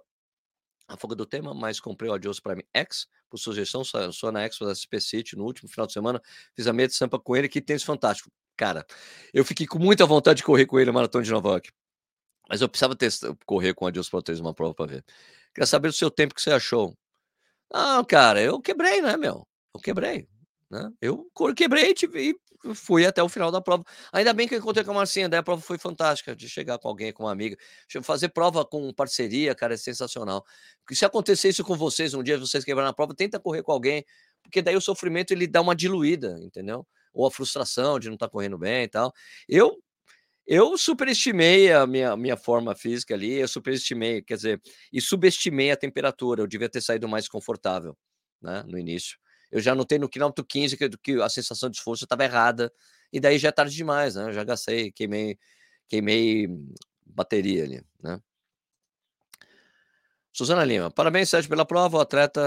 [0.86, 3.82] a fogo do tema, mas comprei o Adios Prime X por sugestão.
[3.84, 6.20] Só na Expo da SP City no último final de semana.
[6.54, 8.30] Fiz a meia de sampa com ele, que tênis fantástico.
[8.56, 8.86] Cara,
[9.32, 11.72] eu fiquei com muita vontade de correr com ele na Maratona de Nova York.
[12.48, 15.04] Mas eu precisava testar, correr com a Deus Pro uma prova para ver.
[15.54, 16.96] Queria saber do seu tempo que você achou.
[17.72, 19.46] Ah, cara, eu quebrei, né, meu?
[19.74, 20.28] Eu quebrei.
[20.70, 20.90] Né?
[21.00, 22.34] Eu quebrei e
[22.74, 23.84] fui até o final da prova.
[24.12, 26.78] Ainda bem que eu encontrei com a Marcinha, daí a prova foi fantástica, de chegar
[26.78, 27.56] com alguém, com uma amiga.
[28.02, 30.44] Fazer prova com parceria, cara, é sensacional.
[30.80, 33.72] Porque se acontecer isso com vocês, um dia vocês quebrarem a prova, tenta correr com
[33.72, 34.04] alguém,
[34.42, 36.86] porque daí o sofrimento ele dá uma diluída, entendeu?
[37.14, 39.12] Ou a frustração de não estar tá correndo bem e tal.
[39.48, 39.80] Eu
[40.46, 45.76] eu superestimei a minha, minha forma física ali, eu superestimei, quer dizer, e subestimei a
[45.76, 46.42] temperatura.
[46.42, 47.96] Eu devia ter saído mais confortável,
[48.42, 49.18] né, no início.
[49.50, 52.70] Eu já notei no quilômetro 15 que, que a sensação de esforço estava errada,
[53.12, 54.24] e daí já é tarde demais, né?
[54.24, 55.38] Eu já gastei, queimei,
[55.88, 56.48] queimei
[57.06, 58.20] bateria ali, né?
[60.36, 61.98] Suzana Lima, parabéns, Sérgio, pela prova.
[61.98, 62.40] O atleta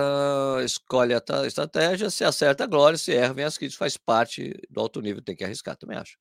[0.66, 5.00] escolhe a estratégia, se acerta, glória, se erra, vem as críticas, faz parte do alto
[5.00, 6.18] nível, tem que arriscar, também acho.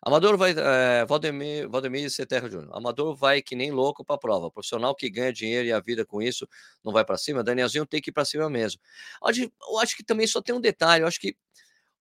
[0.00, 0.54] Amador vai.
[0.56, 2.70] É, Valdemir, Valdemir Ceterra Júnior.
[2.74, 4.50] Amador vai que nem louco para a prova.
[4.50, 6.48] Profissional que ganha dinheiro e a vida com isso
[6.82, 7.44] não vai para cima.
[7.44, 8.80] Danielzinho tem que ir para cima mesmo.
[9.22, 11.04] Eu acho que também só tem um detalhe.
[11.04, 11.36] Eu acho que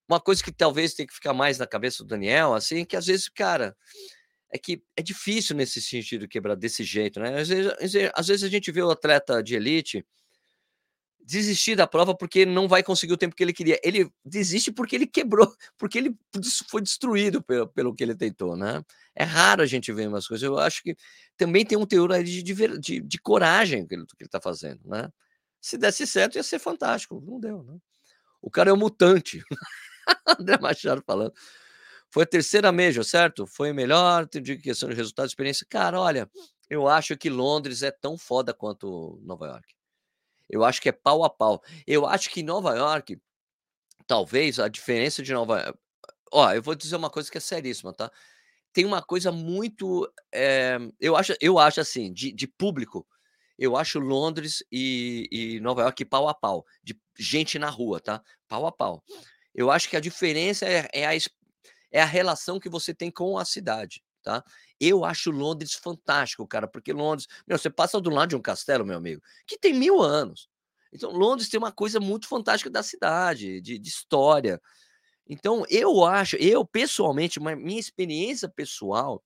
[0.08, 3.08] uma coisa que talvez tenha que ficar mais na cabeça do Daniel, assim, que às
[3.08, 3.76] vezes, cara,
[4.52, 7.40] é que é difícil nesse sentido quebrar desse jeito, né?
[7.40, 7.72] Às vezes,
[8.14, 10.06] às vezes a gente vê o atleta de elite
[11.24, 13.80] desistir da prova porque não vai conseguir o tempo que ele queria.
[13.84, 16.16] Ele desiste porque ele quebrou, porque ele
[16.70, 18.84] foi destruído pelo, pelo que ele tentou, né?
[19.16, 20.44] É raro a gente ver umas coisas.
[20.44, 20.96] Eu acho que
[21.38, 25.10] também tem um teor aí de, de, de, coragem que ele está fazendo, né?
[25.62, 27.22] Se desse certo, ia ser fantástico.
[27.26, 27.78] Não deu, né?
[28.42, 29.42] O cara é um mutante.
[30.40, 31.34] André Machado falando.
[32.12, 33.48] Foi a terceira Major, certo?
[33.48, 35.66] Foi melhor, de questão de resultado, experiência.
[35.70, 36.30] Cara, olha,
[36.70, 39.74] eu acho que Londres é tão foda quanto Nova York.
[40.50, 41.64] Eu acho que é pau a pau.
[41.88, 43.18] Eu acho que Nova York,
[44.06, 45.80] talvez a diferença de Nova York.
[46.34, 48.12] Ó, eu vou dizer uma coisa que é seríssima, tá?
[48.74, 50.12] Tem uma coisa muito.
[50.34, 53.08] É, eu, acho, eu acho assim, de, de público,
[53.58, 58.22] eu acho Londres e, e Nova York pau a pau, de gente na rua, tá?
[58.50, 59.04] Pau a pau.
[59.54, 61.16] Eu acho que a diferença é, é a
[61.92, 64.44] é a relação que você tem com a cidade, tá?
[64.80, 68.86] Eu acho Londres fantástico, cara, porque Londres, meu, você passa do lado de um castelo,
[68.86, 70.50] meu amigo, que tem mil anos.
[70.94, 74.62] Então, Londres tem uma coisa muito fantástica da cidade, de, de história.
[75.28, 79.24] Então, eu acho, eu pessoalmente, minha experiência pessoal,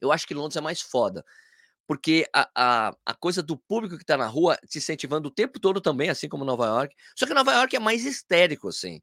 [0.00, 1.24] eu acho que Londres é mais foda.
[1.86, 5.60] Porque a, a, a coisa do público que tá na rua te incentivando o tempo
[5.60, 6.96] todo também, assim como Nova York.
[7.14, 9.02] Só que Nova York é mais histérico, assim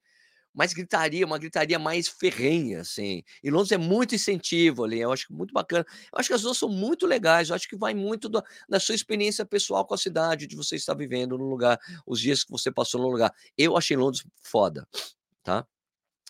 [0.54, 3.24] mais gritaria, uma gritaria mais ferrenha, assim.
[3.44, 5.86] E Londres é muito incentivo ali, eu acho muito bacana.
[6.12, 8.80] Eu acho que as duas são muito legais, eu acho que vai muito do, da
[8.80, 12.52] sua experiência pessoal com a cidade, de você estar vivendo no lugar, os dias que
[12.52, 13.34] você passou no lugar.
[13.58, 14.88] Eu achei Londres foda,
[15.44, 15.66] tá?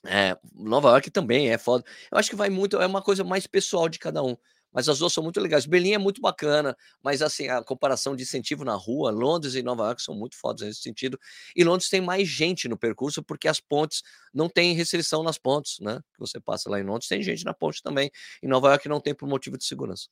[0.04, 1.84] É, Nova York também é foda.
[2.12, 4.36] Eu acho que vai muito, é uma coisa mais pessoal de cada um
[4.72, 5.66] mas as duas são muito legais.
[5.66, 9.86] Berlim é muito bacana, mas assim, a comparação de incentivo na rua, Londres e Nova
[9.86, 11.20] York são muito fodas nesse sentido.
[11.56, 14.02] E Londres tem mais gente no percurso, porque as pontes
[14.34, 16.00] não tem restrição nas pontes, né?
[16.14, 18.10] Que você passa lá em Londres, tem gente na ponte também.
[18.42, 20.08] Em Nova York não tem por motivo de segurança.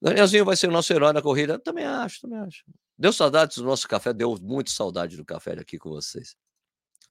[0.00, 1.58] Danielzinho vai ser o nosso herói na corrida?
[1.58, 2.64] Também acho, também acho.
[2.98, 6.36] Deu saudades do nosso café, deu muito saudade do café aqui com vocês.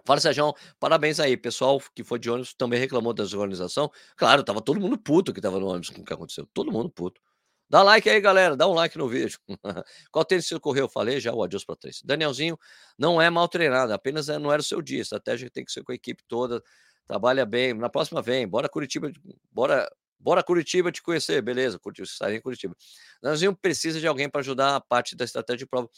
[0.05, 1.37] Fala, Sérgio, parabéns aí.
[1.37, 3.91] Pessoal que foi de ônibus também reclamou da desorganização.
[4.15, 6.47] Claro, tava todo mundo puto que tava no ônibus com o que aconteceu.
[6.53, 7.21] Todo mundo puto.
[7.69, 8.57] Dá like aí, galera.
[8.57, 9.39] Dá um like no vídeo.
[10.11, 10.89] Qual tênis você correu?
[10.89, 12.01] Falei já o adiós para três.
[12.03, 12.57] Danielzinho
[12.97, 15.01] não é mal treinado, apenas é, não era o seu dia.
[15.01, 16.61] Estratégia tem que ser com a equipe toda.
[17.07, 17.73] Trabalha bem.
[17.73, 18.47] Na próxima vem.
[18.47, 19.09] Bora Curitiba.
[19.51, 21.41] Bora, bora Curitiba te conhecer.
[21.41, 22.75] Beleza, estarei em Curitiba.
[23.21, 25.89] Danielzinho precisa de alguém para ajudar a parte da estratégia de prova.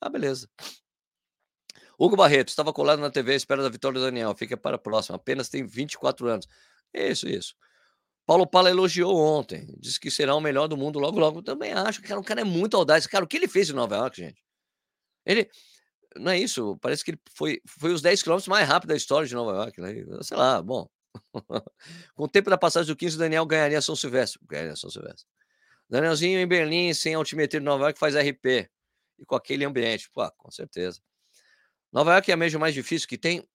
[0.00, 0.48] Ah, beleza.
[2.04, 4.34] Hugo Barreto, estava colado na TV à espera da vitória do Daniel.
[4.34, 5.14] Fica para a próxima.
[5.14, 6.48] Apenas tem 24 anos.
[6.92, 7.54] Isso, isso.
[8.26, 9.72] Paulo Pala elogiou ontem.
[9.78, 11.42] Disse que será o melhor do mundo logo, logo.
[11.42, 12.02] Também acho.
[12.02, 13.06] Cara, o cara é muito audaz.
[13.06, 14.42] Cara, o que ele fez em Nova York, gente?
[15.24, 15.48] Ele.
[16.16, 16.76] Não é isso.
[16.80, 19.80] Parece que ele foi, foi os 10 quilômetros mais rápido da história de Nova York.
[19.80, 20.04] Né?
[20.22, 20.88] Sei lá, bom.
[22.16, 24.40] Com o tempo da passagem do 15, o Daniel ganharia São Silvestre.
[24.44, 25.24] Ganharia São Silvestre.
[25.88, 28.68] Danielzinho em Berlim, sem altimetria de Nova York, faz RP.
[29.20, 30.10] E com aquele ambiente.
[30.10, 31.00] Pô, com certeza.
[31.92, 33.46] Nova York é a mesmo mais difícil que tem?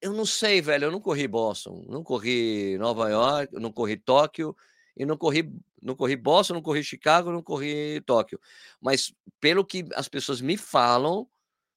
[0.00, 0.84] Eu não sei, velho.
[0.86, 4.56] Eu não corri Boston, não corri Nova York, não corri Tóquio
[4.96, 5.50] e não corri,
[5.82, 8.40] não corri Boston, não corri Chicago, não corri Tóquio.
[8.80, 11.28] Mas pelo que as pessoas me falam,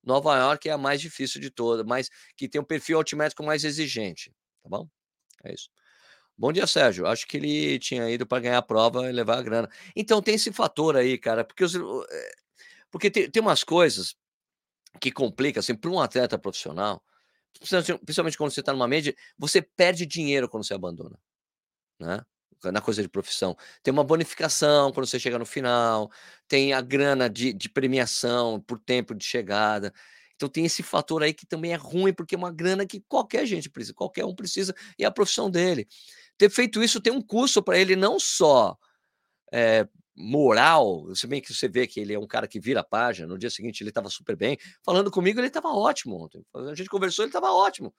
[0.03, 3.63] Nova York é a mais difícil de todas, mas que tem um perfil altimétrico mais
[3.63, 4.31] exigente,
[4.63, 4.87] tá bom?
[5.43, 5.69] É isso.
[6.37, 7.07] Bom dia, Sérgio.
[7.07, 9.69] Acho que ele tinha ido para ganhar a prova e levar a grana.
[9.95, 12.31] Então tem esse fator aí, cara, porque os, eh,
[12.91, 14.15] porque tem, tem umas coisas
[14.99, 17.01] que complica, assim, para um atleta profissional,
[17.59, 21.17] principalmente quando você está numa média, você perde dinheiro quando você abandona,
[21.99, 22.21] né?
[22.65, 23.55] Na coisa de profissão.
[23.83, 26.11] Tem uma bonificação quando você chega no final,
[26.47, 29.93] tem a grana de, de premiação por tempo de chegada.
[30.35, 33.45] Então tem esse fator aí que também é ruim, porque é uma grana que qualquer
[33.45, 35.87] gente precisa, qualquer um precisa, e é a profissão dele.
[36.37, 38.77] Ter feito isso tem um custo para ele, não só
[39.51, 42.83] é, moral, se bem que você vê que ele é um cara que vira a
[42.83, 46.73] página, no dia seguinte ele estava super bem, falando comigo ele estava ótimo ontem, a
[46.73, 47.93] gente conversou, ele estava ótimo,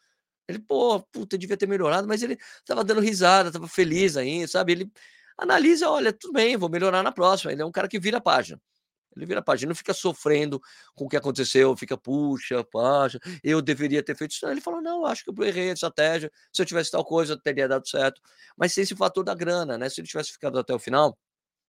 [0.48, 4.72] ele, pô, puta, devia ter melhorado, mas ele estava dando risada, estava feliz ainda, sabe,
[4.72, 4.92] ele
[5.38, 8.20] analisa, olha, tudo bem, vou melhorar na próxima, ele é um cara que vira a
[8.20, 8.61] página,
[9.16, 10.61] ele vira a página, não fica sofrendo
[10.94, 14.44] com o que aconteceu, fica, puxa, puxa, eu deveria ter feito isso.
[14.44, 17.37] Não, ele falou, não, acho que eu errei a estratégia, se eu tivesse tal coisa,
[17.37, 18.20] teria dado certo.
[18.57, 19.88] Mas tem esse fator da grana, né?
[19.88, 21.18] Se ele tivesse ficado até o final,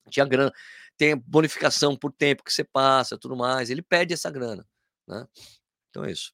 [0.09, 0.51] tinha grana.
[0.97, 3.69] tem bonificação por tempo que você passa, tudo mais.
[3.69, 4.65] Ele perde essa grana,
[5.07, 5.25] né?
[5.89, 6.33] Então é isso.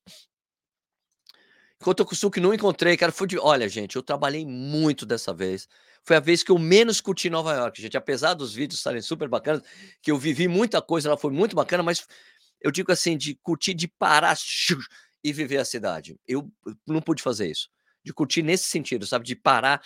[1.81, 3.37] Enquanto eu costumo que não encontrei, cara, foi de.
[3.37, 5.67] Olha, gente, eu trabalhei muito dessa vez.
[6.03, 7.97] Foi a vez que eu menos curti Nova York, gente.
[7.97, 9.61] Apesar dos vídeos estarem super bacanas,
[10.01, 12.07] que eu vivi muita coisa, ela foi muito bacana, mas
[12.61, 14.37] eu digo assim, de curtir, de parar
[15.23, 16.17] e viver a cidade.
[16.27, 16.51] Eu
[16.87, 17.69] não pude fazer isso.
[18.03, 19.25] De curtir nesse sentido, sabe?
[19.25, 19.81] De parar.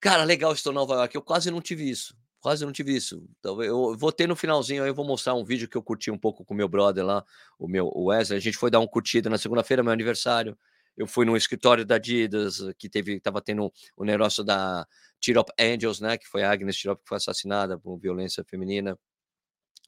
[0.00, 1.14] Cara, legal estou em Nova York.
[1.14, 2.16] Eu quase não tive isso.
[2.42, 3.24] Quase não tive isso.
[3.38, 6.10] Então, eu vou ter no finalzinho aí, eu vou mostrar um vídeo que eu curti
[6.10, 7.24] um pouco com meu brother lá,
[7.56, 8.36] o meu o Wesley.
[8.36, 10.58] A gente foi dar um curtida na segunda-feira, meu aniversário.
[10.96, 14.84] Eu fui no escritório da Adidas, que teve, tava tendo o negócio da
[15.20, 16.18] Tirop Angels, né?
[16.18, 18.98] Que foi a Agnes Tirop que foi assassinada por violência feminina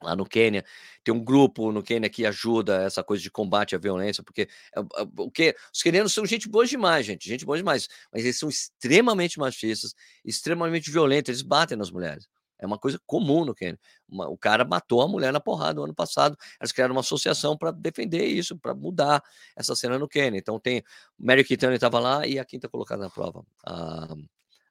[0.03, 0.65] lá no Quênia.
[1.03, 4.43] Tem um grupo no Quênia que ajuda essa coisa de combate à violência, porque
[4.77, 8.23] é, é, o que os quenianos são gente boa demais, gente, gente boa demais, mas
[8.25, 12.29] eles são extremamente machistas, extremamente violentos, eles batem nas mulheres.
[12.59, 13.79] É uma coisa comum no Quênia.
[14.09, 16.37] Uma, o cara matou a mulher na porrada no ano passado.
[16.61, 19.23] Eles criaram uma associação para defender isso, para mudar
[19.57, 20.39] essa cena no Quênia.
[20.39, 20.83] Então tem
[21.19, 24.15] Mary Kitani estava lá e a quinta colocada na prova, a,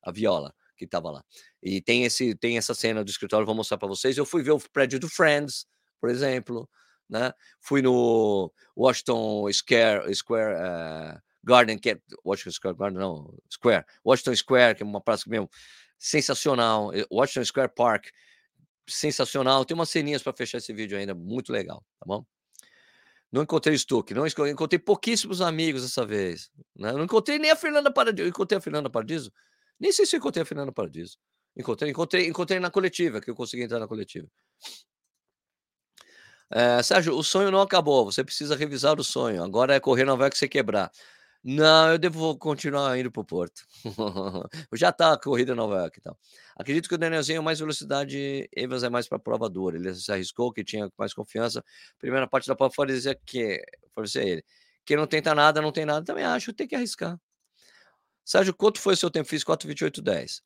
[0.03, 1.23] a Viola que estava lá.
[1.61, 4.17] E tem esse tem essa cena do escritório, vou mostrar para vocês.
[4.17, 5.65] Eu fui ver o prédio do Friends,
[5.99, 6.69] por exemplo,
[7.09, 7.33] né?
[7.59, 14.35] Fui no Washington Square Square uh, Garden, que é Washington Square Garden, não, Square, Washington
[14.35, 15.49] Square, que é uma praça mesmo
[16.03, 16.91] sensacional.
[17.09, 18.07] Washington Square Park,
[18.87, 19.63] sensacional.
[19.63, 22.25] Tem umas ceninhas para fechar esse vídeo ainda, muito legal, tá bom?
[23.31, 26.51] Não encontrei Stuck, não encontrei pouquíssimos amigos dessa vez.
[26.75, 26.91] Né?
[26.91, 28.29] Não encontrei nem a Fernanda Paradiso.
[28.29, 29.31] Encontrei a Fernanda Paradiso?
[29.79, 31.17] Nem sei se encontrei a Fernanda Paradiso.
[31.55, 34.27] Encontrei, encontrei, encontrei na coletiva, que eu consegui entrar na coletiva.
[36.51, 38.05] É, Sérgio, o sonho não acabou.
[38.05, 39.43] Você precisa revisar o sonho.
[39.43, 40.91] Agora é correr Nova York você quebrar.
[41.45, 43.65] Não, eu devo continuar indo para o Porto.
[44.73, 46.15] já está a corrida Nova York então.
[46.55, 49.75] Acredito que o Danielzinho é mais velocidade, Evans é mais para prova dura.
[49.75, 51.61] Ele se arriscou, que tinha mais confiança.
[51.99, 53.61] Primeira parte da prova foi dizer que
[54.05, 54.45] ser ele.
[54.85, 56.05] Quem não tenta nada, não tem nada.
[56.05, 57.19] Também acho, tem que arriscar.
[58.23, 59.27] Sérgio, quanto foi o seu tempo?
[59.27, 60.41] Fiz 4,28,10.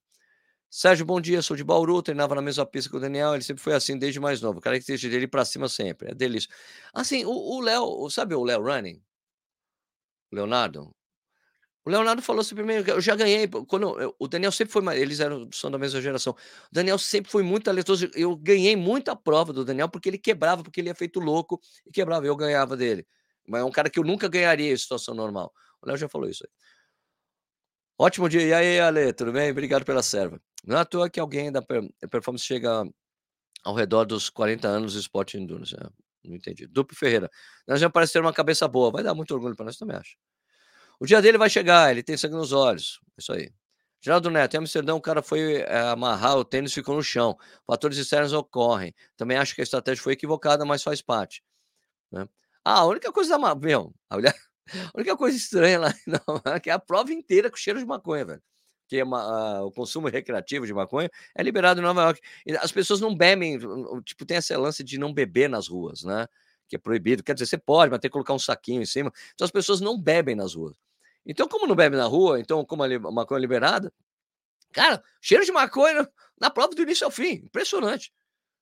[0.69, 1.43] Sérgio, bom dia.
[1.43, 3.36] Sou de Bauru, treinava na mesma pista que o Daniel.
[3.36, 4.60] Ele sempre foi assim desde mais novo.
[4.60, 6.12] Característica dele para cima sempre.
[6.12, 6.49] É delícia.
[6.91, 8.99] Assim, o Léo, sabe o Léo Running?
[10.31, 10.93] Leonardo?
[11.85, 15.21] O Leonardo falou assim primeiro, eu já ganhei, quando eu, o Daniel sempre foi, eles
[15.21, 19.53] eram, são da mesma geração, o Daniel sempre foi muito talentoso, eu ganhei muita prova
[19.53, 23.07] do Daniel, porque ele quebrava, porque ele é feito louco, e quebrava, eu ganhava dele,
[23.47, 25.49] mas é um cara que eu nunca ganharia em situação normal,
[25.81, 26.49] o Léo já falou isso aí.
[27.97, 29.49] Ótimo dia, e aí Ale, tudo bem?
[29.49, 30.39] Obrigado pela serva.
[30.65, 31.63] Não é à toa que alguém da
[32.11, 32.83] performance chega
[33.63, 35.89] ao redor dos 40 anos do esporte endurance, né?
[36.27, 36.67] Não entendi.
[36.67, 37.29] Duplo Ferreira.
[37.67, 38.91] Nós já parece ter uma cabeça boa.
[38.91, 40.15] Vai dar muito orgulho para nós também, acho.
[40.99, 42.99] O dia dele vai chegar, ele tem sangue nos olhos.
[43.17, 43.51] Isso aí.
[44.01, 47.37] Geraldo Neto, em Amsterdã, o cara foi é, amarrar o tênis ficou no chão.
[47.65, 48.93] Fatores externos ocorrem.
[49.15, 51.43] Também acho que a estratégia foi equivocada, mas faz parte.
[52.11, 52.27] Né?
[52.63, 53.55] Ah, a única coisa da.
[53.55, 54.17] Meu, a
[54.95, 58.25] única coisa estranha lá não, é que é a prova inteira com cheiro de maconha,
[58.25, 58.43] velho
[58.88, 62.21] que é uma, o consumo recreativo de maconha é liberado em Nova York.
[62.62, 63.60] As pessoas não bebem,
[64.04, 66.28] tipo, tem essa lance de não beber nas ruas, né?
[66.67, 67.23] Que é proibido.
[67.23, 69.12] Quer dizer, você pode, mas tem que colocar um saquinho em cima.
[69.36, 70.76] Então as pessoas não bebem nas ruas.
[71.26, 73.93] Então, como não bebe na rua, então, como a maconha é liberada,
[74.71, 77.34] cara, cheiro de maconha na prova do início ao fim.
[77.45, 78.13] Impressionante.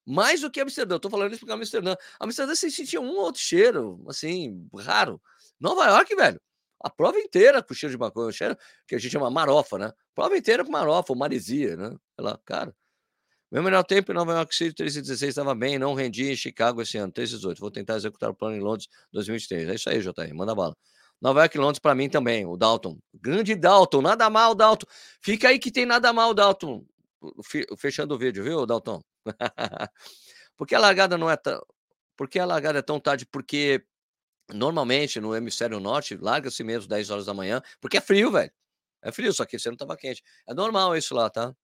[0.05, 0.99] Mais do que Amsterdã.
[0.99, 1.95] Tô falando isso porque Amsterdã.
[2.19, 5.21] Amsterdã você sentia um ou outro cheiro, assim, raro.
[5.59, 6.41] Nova York, velho.
[6.85, 8.55] A prova inteira com cheiro de maconha, cheiro
[8.87, 9.91] que a gente chama marofa, né?
[10.13, 11.89] Prova inteira com marofa, ou maresia, né?
[11.89, 12.75] Sei cara.
[13.51, 16.95] Meu melhor tempo em Nova York City 316 estava bem, não rendi em Chicago esse
[16.99, 17.59] ano, 318.
[17.59, 19.67] Vou tentar executar o plano em Londres 2023.
[19.69, 20.77] É isso aí, JR, manda bala.
[21.19, 22.99] Nova York e Londres para mim também, o Dalton.
[23.15, 24.85] Grande Dalton, nada mal, Dalton.
[25.19, 26.85] Fica aí que tem nada mal, Dalton.
[27.79, 29.01] Fechando o vídeo, viu, Dalton?
[30.55, 31.59] Porque a largada não é tão.
[32.15, 33.25] Porque a largada é tão tarde?
[33.25, 33.83] Porque
[34.53, 38.51] Normalmente, no hemisfério norte, larga-se mesmo 10 horas da manhã, porque é frio, velho.
[39.01, 40.23] É frio, só que você não estava quente.
[40.47, 41.55] É normal isso lá, tá?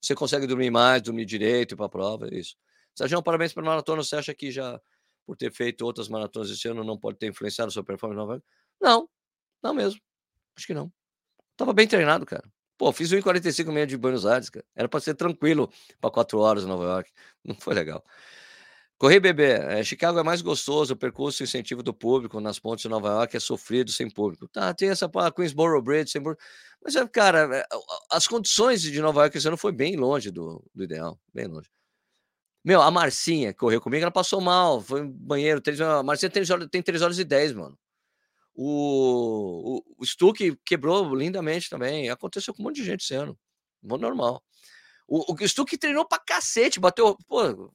[0.00, 2.56] Você consegue dormir mais, dormir direito para a prova, é isso.
[2.94, 4.02] Sérgio, parabéns pela maratona.
[4.02, 4.80] Você acha que já,
[5.26, 8.42] por ter feito outras maratonas esse ano, não pode ter influenciado a sua performance?
[8.80, 9.08] Não,
[9.62, 10.00] não mesmo.
[10.56, 10.92] Acho que não.
[11.56, 12.44] Tava bem treinado, cara.
[12.78, 14.64] Pô, fiz 1,45 meio de Buenos Aires, cara.
[14.74, 17.12] Era para ser tranquilo para 4 horas em Nova York.
[17.44, 18.04] Não foi legal.
[19.00, 22.82] Correr bebê, é, Chicago é mais gostoso, o percurso e incentivo do público nas pontes
[22.82, 24.46] de Nova York é sofrido sem público.
[24.46, 26.42] Tá, tem essa Queensboro Bridge, sem público.
[26.84, 27.64] Mas, é, cara, é,
[28.12, 31.70] as condições de Nova York esse ano foi bem longe do, do ideal, bem longe.
[32.62, 35.62] Meu, a Marcinha correu comigo, ela passou mal, foi no banheiro.
[35.62, 37.78] Três, a Marcinha tem, tem 3 horas e 10, mano.
[38.54, 42.10] O, o, o Stuck quebrou lindamente também.
[42.10, 43.34] Aconteceu com um monte de gente esse ano.
[43.82, 44.42] Normal.
[45.08, 47.16] O, o Stuck treinou pra cacete, bateu.
[47.26, 47.72] Pô,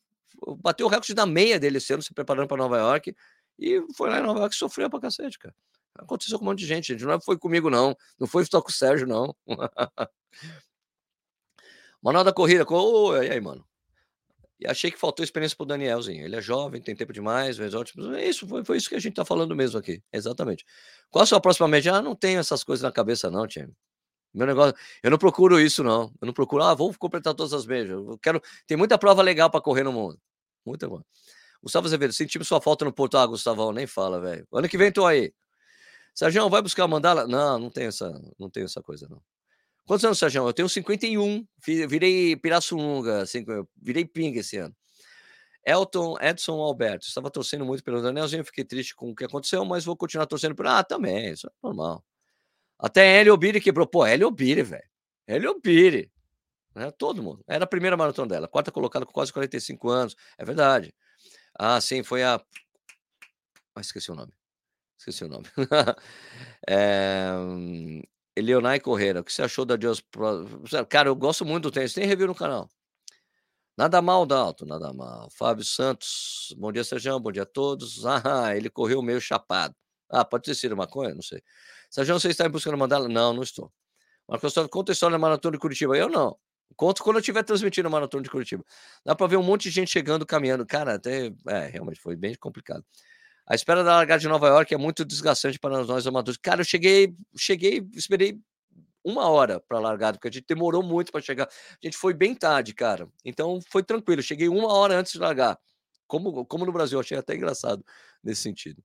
[0.62, 3.16] bateu o recorde da meia dele ano, se preparando para Nova York.
[3.58, 5.56] E foi lá em Nova York e sofreu pra cacete, cara.
[5.98, 7.06] Aconteceu com um monte de gente, gente.
[7.06, 7.96] Não foi comigo, não.
[8.20, 9.34] Não foi só com o Sérgio, não.
[12.02, 12.66] Manual da corrida.
[12.70, 13.66] Oh, e aí, mano?
[14.60, 16.26] E achei que faltou experiência pro Danielzinho.
[16.26, 18.14] Ele é jovem, tem tempo demais, vezes ótimo.
[18.14, 20.02] É isso, foi, foi isso que a gente tá falando mesmo aqui.
[20.14, 20.66] Exatamente.
[21.10, 21.94] Qual a sua próxima média?
[21.94, 23.74] Ah, não tenho essas coisas na cabeça, não, time.
[24.36, 26.12] Meu negócio, eu não procuro isso, não.
[26.22, 27.92] Eu não procuro, ah, vou completar todas as médias.
[27.92, 28.42] Eu quero.
[28.68, 30.20] Tem muita prova legal para correr no mundo.
[30.66, 31.06] Muita, mano.
[31.64, 33.18] Gustavo Azevedo, sentimos sua falta no Porto.
[33.18, 34.48] Ah, Gustavão, nem fala, velho.
[34.54, 35.34] Ano que vem tô aí.
[36.14, 37.28] Sérgio, vai buscar mandala?
[37.28, 39.22] Não, não tem essa, não tem essa coisa, não.
[39.86, 40.48] Quantos anos, Sérgio?
[40.48, 41.46] Eu tenho 51.
[41.88, 43.46] Virei Pirassununga, assim,
[43.82, 44.76] virei Ping esse ano.
[45.66, 47.08] Elton, Edson Alberto.
[47.08, 50.56] Estava torcendo muito pelo Danielzinho, fiquei triste com o que aconteceu, mas vou continuar torcendo
[50.56, 50.68] por.
[50.68, 52.04] Ah, também, isso é normal.
[52.80, 53.88] Até Hélio Biri quebrou.
[53.88, 54.84] Pô, Hélio Biri, velho.
[55.28, 56.12] Hélio Biri.
[56.76, 56.92] Né?
[56.92, 57.44] Todo mundo.
[57.48, 58.48] Era a primeira maratona dela.
[58.48, 60.16] Quarta colocada com quase 45 anos.
[60.38, 60.94] É verdade.
[61.58, 62.42] Ah, sim, foi a.
[63.76, 64.34] Ah, esqueci o nome.
[64.98, 65.46] Esqueci o nome.
[66.68, 67.34] é...
[68.36, 70.46] Eleonai Correira, o que você achou da Deus Pro?
[70.90, 71.94] Cara, eu gosto muito do tênis.
[71.94, 72.70] Tem review no canal.
[73.78, 75.30] Nada mal, Dalton, nada mal.
[75.32, 78.04] Fábio Santos, bom dia, Sérgio, bom dia a todos.
[78.26, 79.76] Ah, ele correu meio chapado.
[80.10, 81.14] Ah, pode ter sido maconha?
[81.14, 81.42] Não sei.
[81.90, 83.08] Sérgio, você está em busca de mandala?
[83.08, 83.72] Não, não estou.
[84.28, 85.96] Marcos conta a história da maratona de Curitiba.
[85.98, 86.38] Eu não.
[86.76, 88.64] Conto quando eu estiver transmitindo a maratona de Curitiba.
[89.06, 90.66] Dá para ver um monte de gente chegando, caminhando.
[90.66, 91.32] Cara, até.
[91.48, 92.84] É, realmente foi bem complicado.
[93.48, 96.38] A espera da largada de Nova York é muito desgastante para nós amadores.
[96.38, 98.40] Cara, eu cheguei, cheguei, esperei
[99.04, 101.46] uma hora para largada, porque a gente demorou muito para chegar.
[101.48, 103.08] A gente foi bem tarde, cara.
[103.24, 104.24] Então foi tranquilo.
[104.24, 105.60] Cheguei uma hora antes de largar.
[106.08, 107.86] Como, como no Brasil, achei até engraçado
[108.24, 108.84] nesse sentido.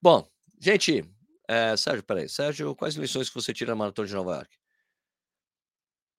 [0.00, 0.26] Bom,
[0.60, 1.04] gente,
[1.48, 2.28] é, Sérgio, peraí.
[2.28, 4.58] Sérgio, quais lições que você tira na maratona de Nova York?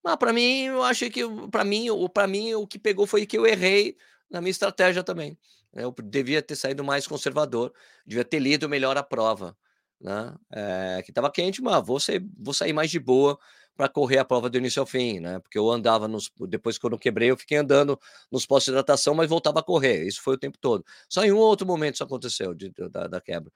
[0.04, 3.36] Ah, para mim, eu achei que para mim, para mim o que pegou foi que
[3.36, 3.96] eu errei
[4.30, 5.38] na minha estratégia também.
[5.72, 7.72] Né, eu devia ter saído mais conservador,
[8.06, 9.56] devia ter lido melhor a prova,
[10.00, 10.34] né?
[10.52, 13.38] É, que estava quente, mas vou, ser, vou sair mais de boa
[13.76, 15.38] para correr a prova do início ao fim, né?
[15.38, 17.98] Porque eu andava nos, depois que eu quebrei, eu fiquei andando
[18.30, 20.06] nos postos de hidratação, mas voltava a correr.
[20.06, 20.84] Isso foi o tempo todo.
[21.08, 23.52] Só em um outro momento isso aconteceu de, da, da quebra.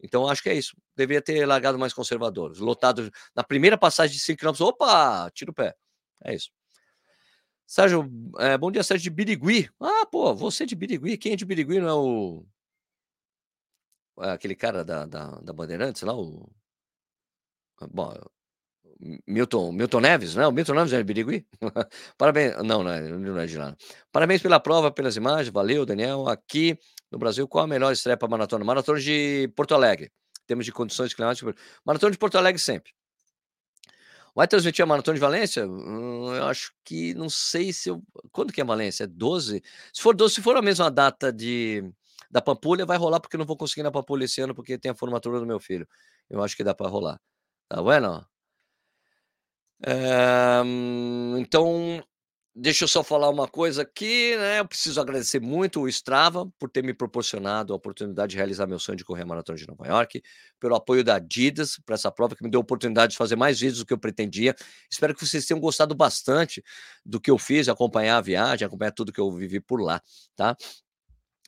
[0.00, 0.76] Então, acho que é isso.
[0.94, 2.52] Devia ter largado mais conservador.
[2.58, 4.60] Lotado na primeira passagem de 5 km.
[4.62, 5.74] Opa, tira o pé.
[6.24, 6.50] É isso.
[7.66, 9.68] Sérgio, é, bom dia, Sérgio de Birigui.
[9.80, 11.18] Ah, pô, você de Birigui.
[11.18, 12.46] Quem é de Birigui não é o.
[14.20, 16.48] É aquele cara da, da, da Bandeirantes lá, o.
[17.90, 18.14] Bom,
[19.26, 20.46] Milton, Milton Neves, né?
[20.46, 21.46] O Milton Neves é de Birigui?
[22.16, 22.56] Parabéns.
[22.62, 23.76] Não, não é, não é de lá.
[24.12, 25.52] Parabéns pela prova, pelas imagens.
[25.52, 26.28] Valeu, Daniel.
[26.28, 26.78] Aqui
[27.10, 28.64] no Brasil, qual a melhor estreia para maratona?
[28.64, 30.12] Maratona de Porto Alegre.
[30.46, 31.54] Temos de condições climáticas.
[31.84, 32.92] Maratona de Porto Alegre sempre.
[34.34, 35.66] Vai transmitir a Maratona de Valência?
[35.66, 38.02] Hum, eu acho que não sei se eu.
[38.30, 39.04] Quando que é Valência?
[39.04, 39.62] É 12?
[39.92, 41.82] Se for 12, se for a mesma data de
[42.30, 44.90] da Pampulha, vai rolar porque eu não vou conseguir na Pampulha esse ano porque tem
[44.90, 45.88] a formatura do meu filho.
[46.28, 47.18] Eu acho que dá para rolar.
[47.68, 48.26] Tá bueno?
[49.84, 50.62] É,
[51.38, 52.02] então,
[52.58, 54.60] Deixa eu só falar uma coisa aqui, né?
[54.60, 58.78] Eu preciso agradecer muito o Strava por ter me proporcionado a oportunidade de realizar meu
[58.78, 60.22] sonho de correr a maratona de Nova York,
[60.58, 63.60] pelo apoio da Adidas para essa prova que me deu a oportunidade de fazer mais
[63.60, 64.56] vídeos do que eu pretendia.
[64.90, 66.64] Espero que vocês tenham gostado bastante
[67.04, 70.00] do que eu fiz, acompanhar a viagem, acompanhar tudo que eu vivi por lá,
[70.34, 70.56] tá?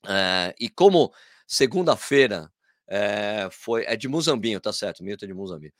[0.06, 1.10] É, e como
[1.46, 2.52] segunda-feira
[2.86, 5.02] é, foi é de Muzambinho, tá certo?
[5.02, 5.72] Milton é de Muzambinho.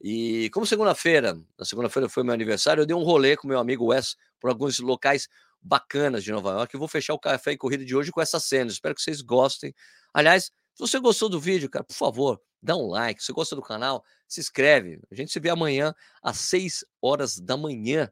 [0.00, 3.86] E como segunda-feira, na segunda-feira foi meu aniversário, eu dei um rolê com meu amigo
[3.86, 5.28] Wes por alguns locais
[5.60, 6.74] bacanas de Nova York.
[6.74, 8.70] Eu vou fechar o café e corrida de hoje com essa cena.
[8.70, 9.74] Espero que vocês gostem.
[10.14, 13.20] Aliás, se você gostou do vídeo, cara, por favor, dá um like.
[13.20, 15.00] Se você gosta do canal, se inscreve.
[15.10, 18.10] A gente se vê amanhã às 6 horas da manhã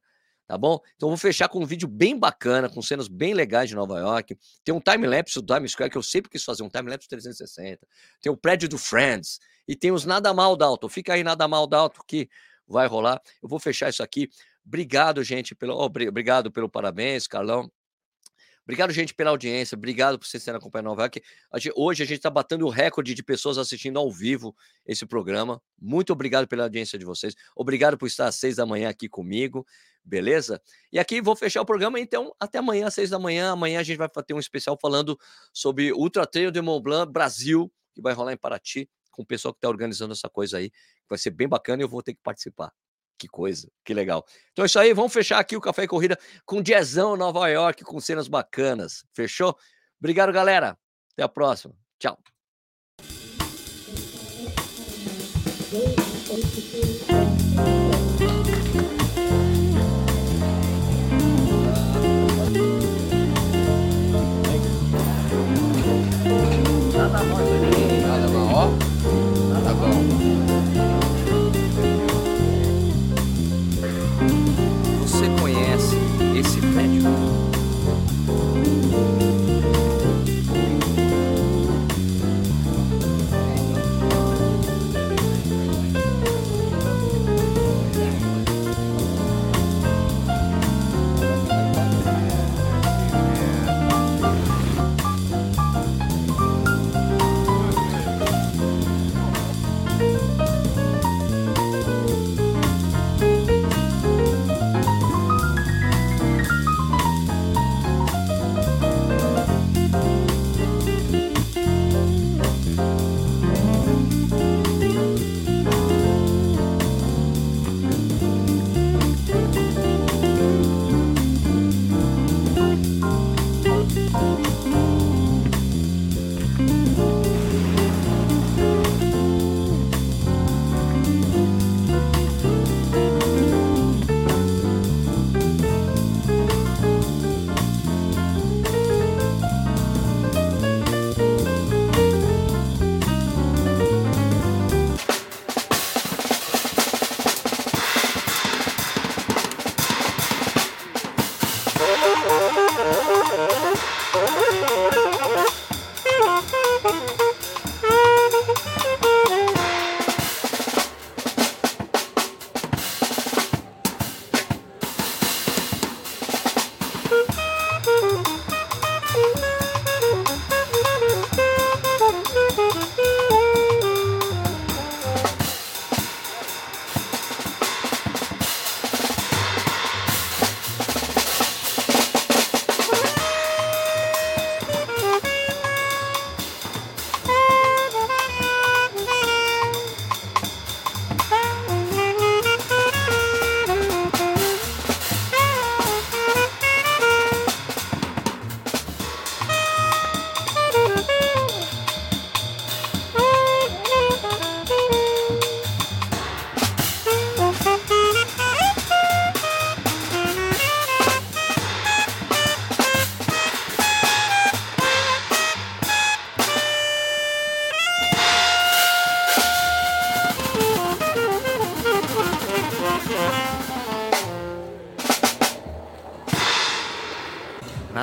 [0.49, 0.81] tá bom?
[0.97, 4.37] Então vou fechar com um vídeo bem bacana, com cenas bem legais de Nova York.
[4.65, 7.87] Tem um time-lapse do Times Square, que eu sempre quis fazer, um time-lapse 360.
[8.23, 9.39] Tem o prédio do Friends.
[9.69, 10.89] E tem os Nada Mal Dalton.
[10.89, 12.31] Fica aí Nada Mal Dalton que
[12.67, 13.21] vai rolar.
[13.43, 14.31] Eu vou fechar isso aqui.
[14.67, 17.71] Obrigado, gente, pelo, oh, obrigado pelo parabéns, Carlão.
[18.69, 19.75] Obrigado, gente, pela audiência.
[19.75, 21.23] Obrigado por vocês terem acompanhado Nova York.
[21.75, 24.55] Hoje a gente está batendo o recorde de pessoas assistindo ao vivo
[24.85, 25.59] esse programa.
[25.81, 27.35] Muito obrigado pela audiência de vocês.
[27.57, 29.67] Obrigado por estar às seis da manhã aqui comigo.
[30.05, 30.61] Beleza?
[30.93, 33.53] E aqui vou fechar o programa, então, até amanhã, às seis da manhã.
[33.53, 35.19] Amanhã a gente vai ter um especial falando
[35.51, 39.55] sobre Ultra Trail de Mont Blanc Brasil, que vai rolar em Paraty, com o pessoal
[39.55, 40.71] que está organizando essa coisa aí.
[41.09, 42.71] Vai ser bem bacana e eu vou ter que participar.
[43.19, 44.25] Que coisa, que legal.
[44.53, 46.17] Então é isso aí, vamos fechar aqui o Café e Corrida
[46.47, 49.05] com Diezão Nova York, com cenas bacanas.
[49.13, 49.57] Fechou?
[49.99, 50.79] Obrigado, galera.
[51.13, 51.75] Até a próxima.
[51.99, 52.17] Tchau.
[68.53, 68.88] Nada.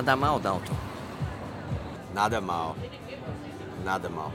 [0.06, 0.78] Nada mal, Dalton.
[2.14, 2.76] Nada mal.
[3.84, 4.32] Nada mal.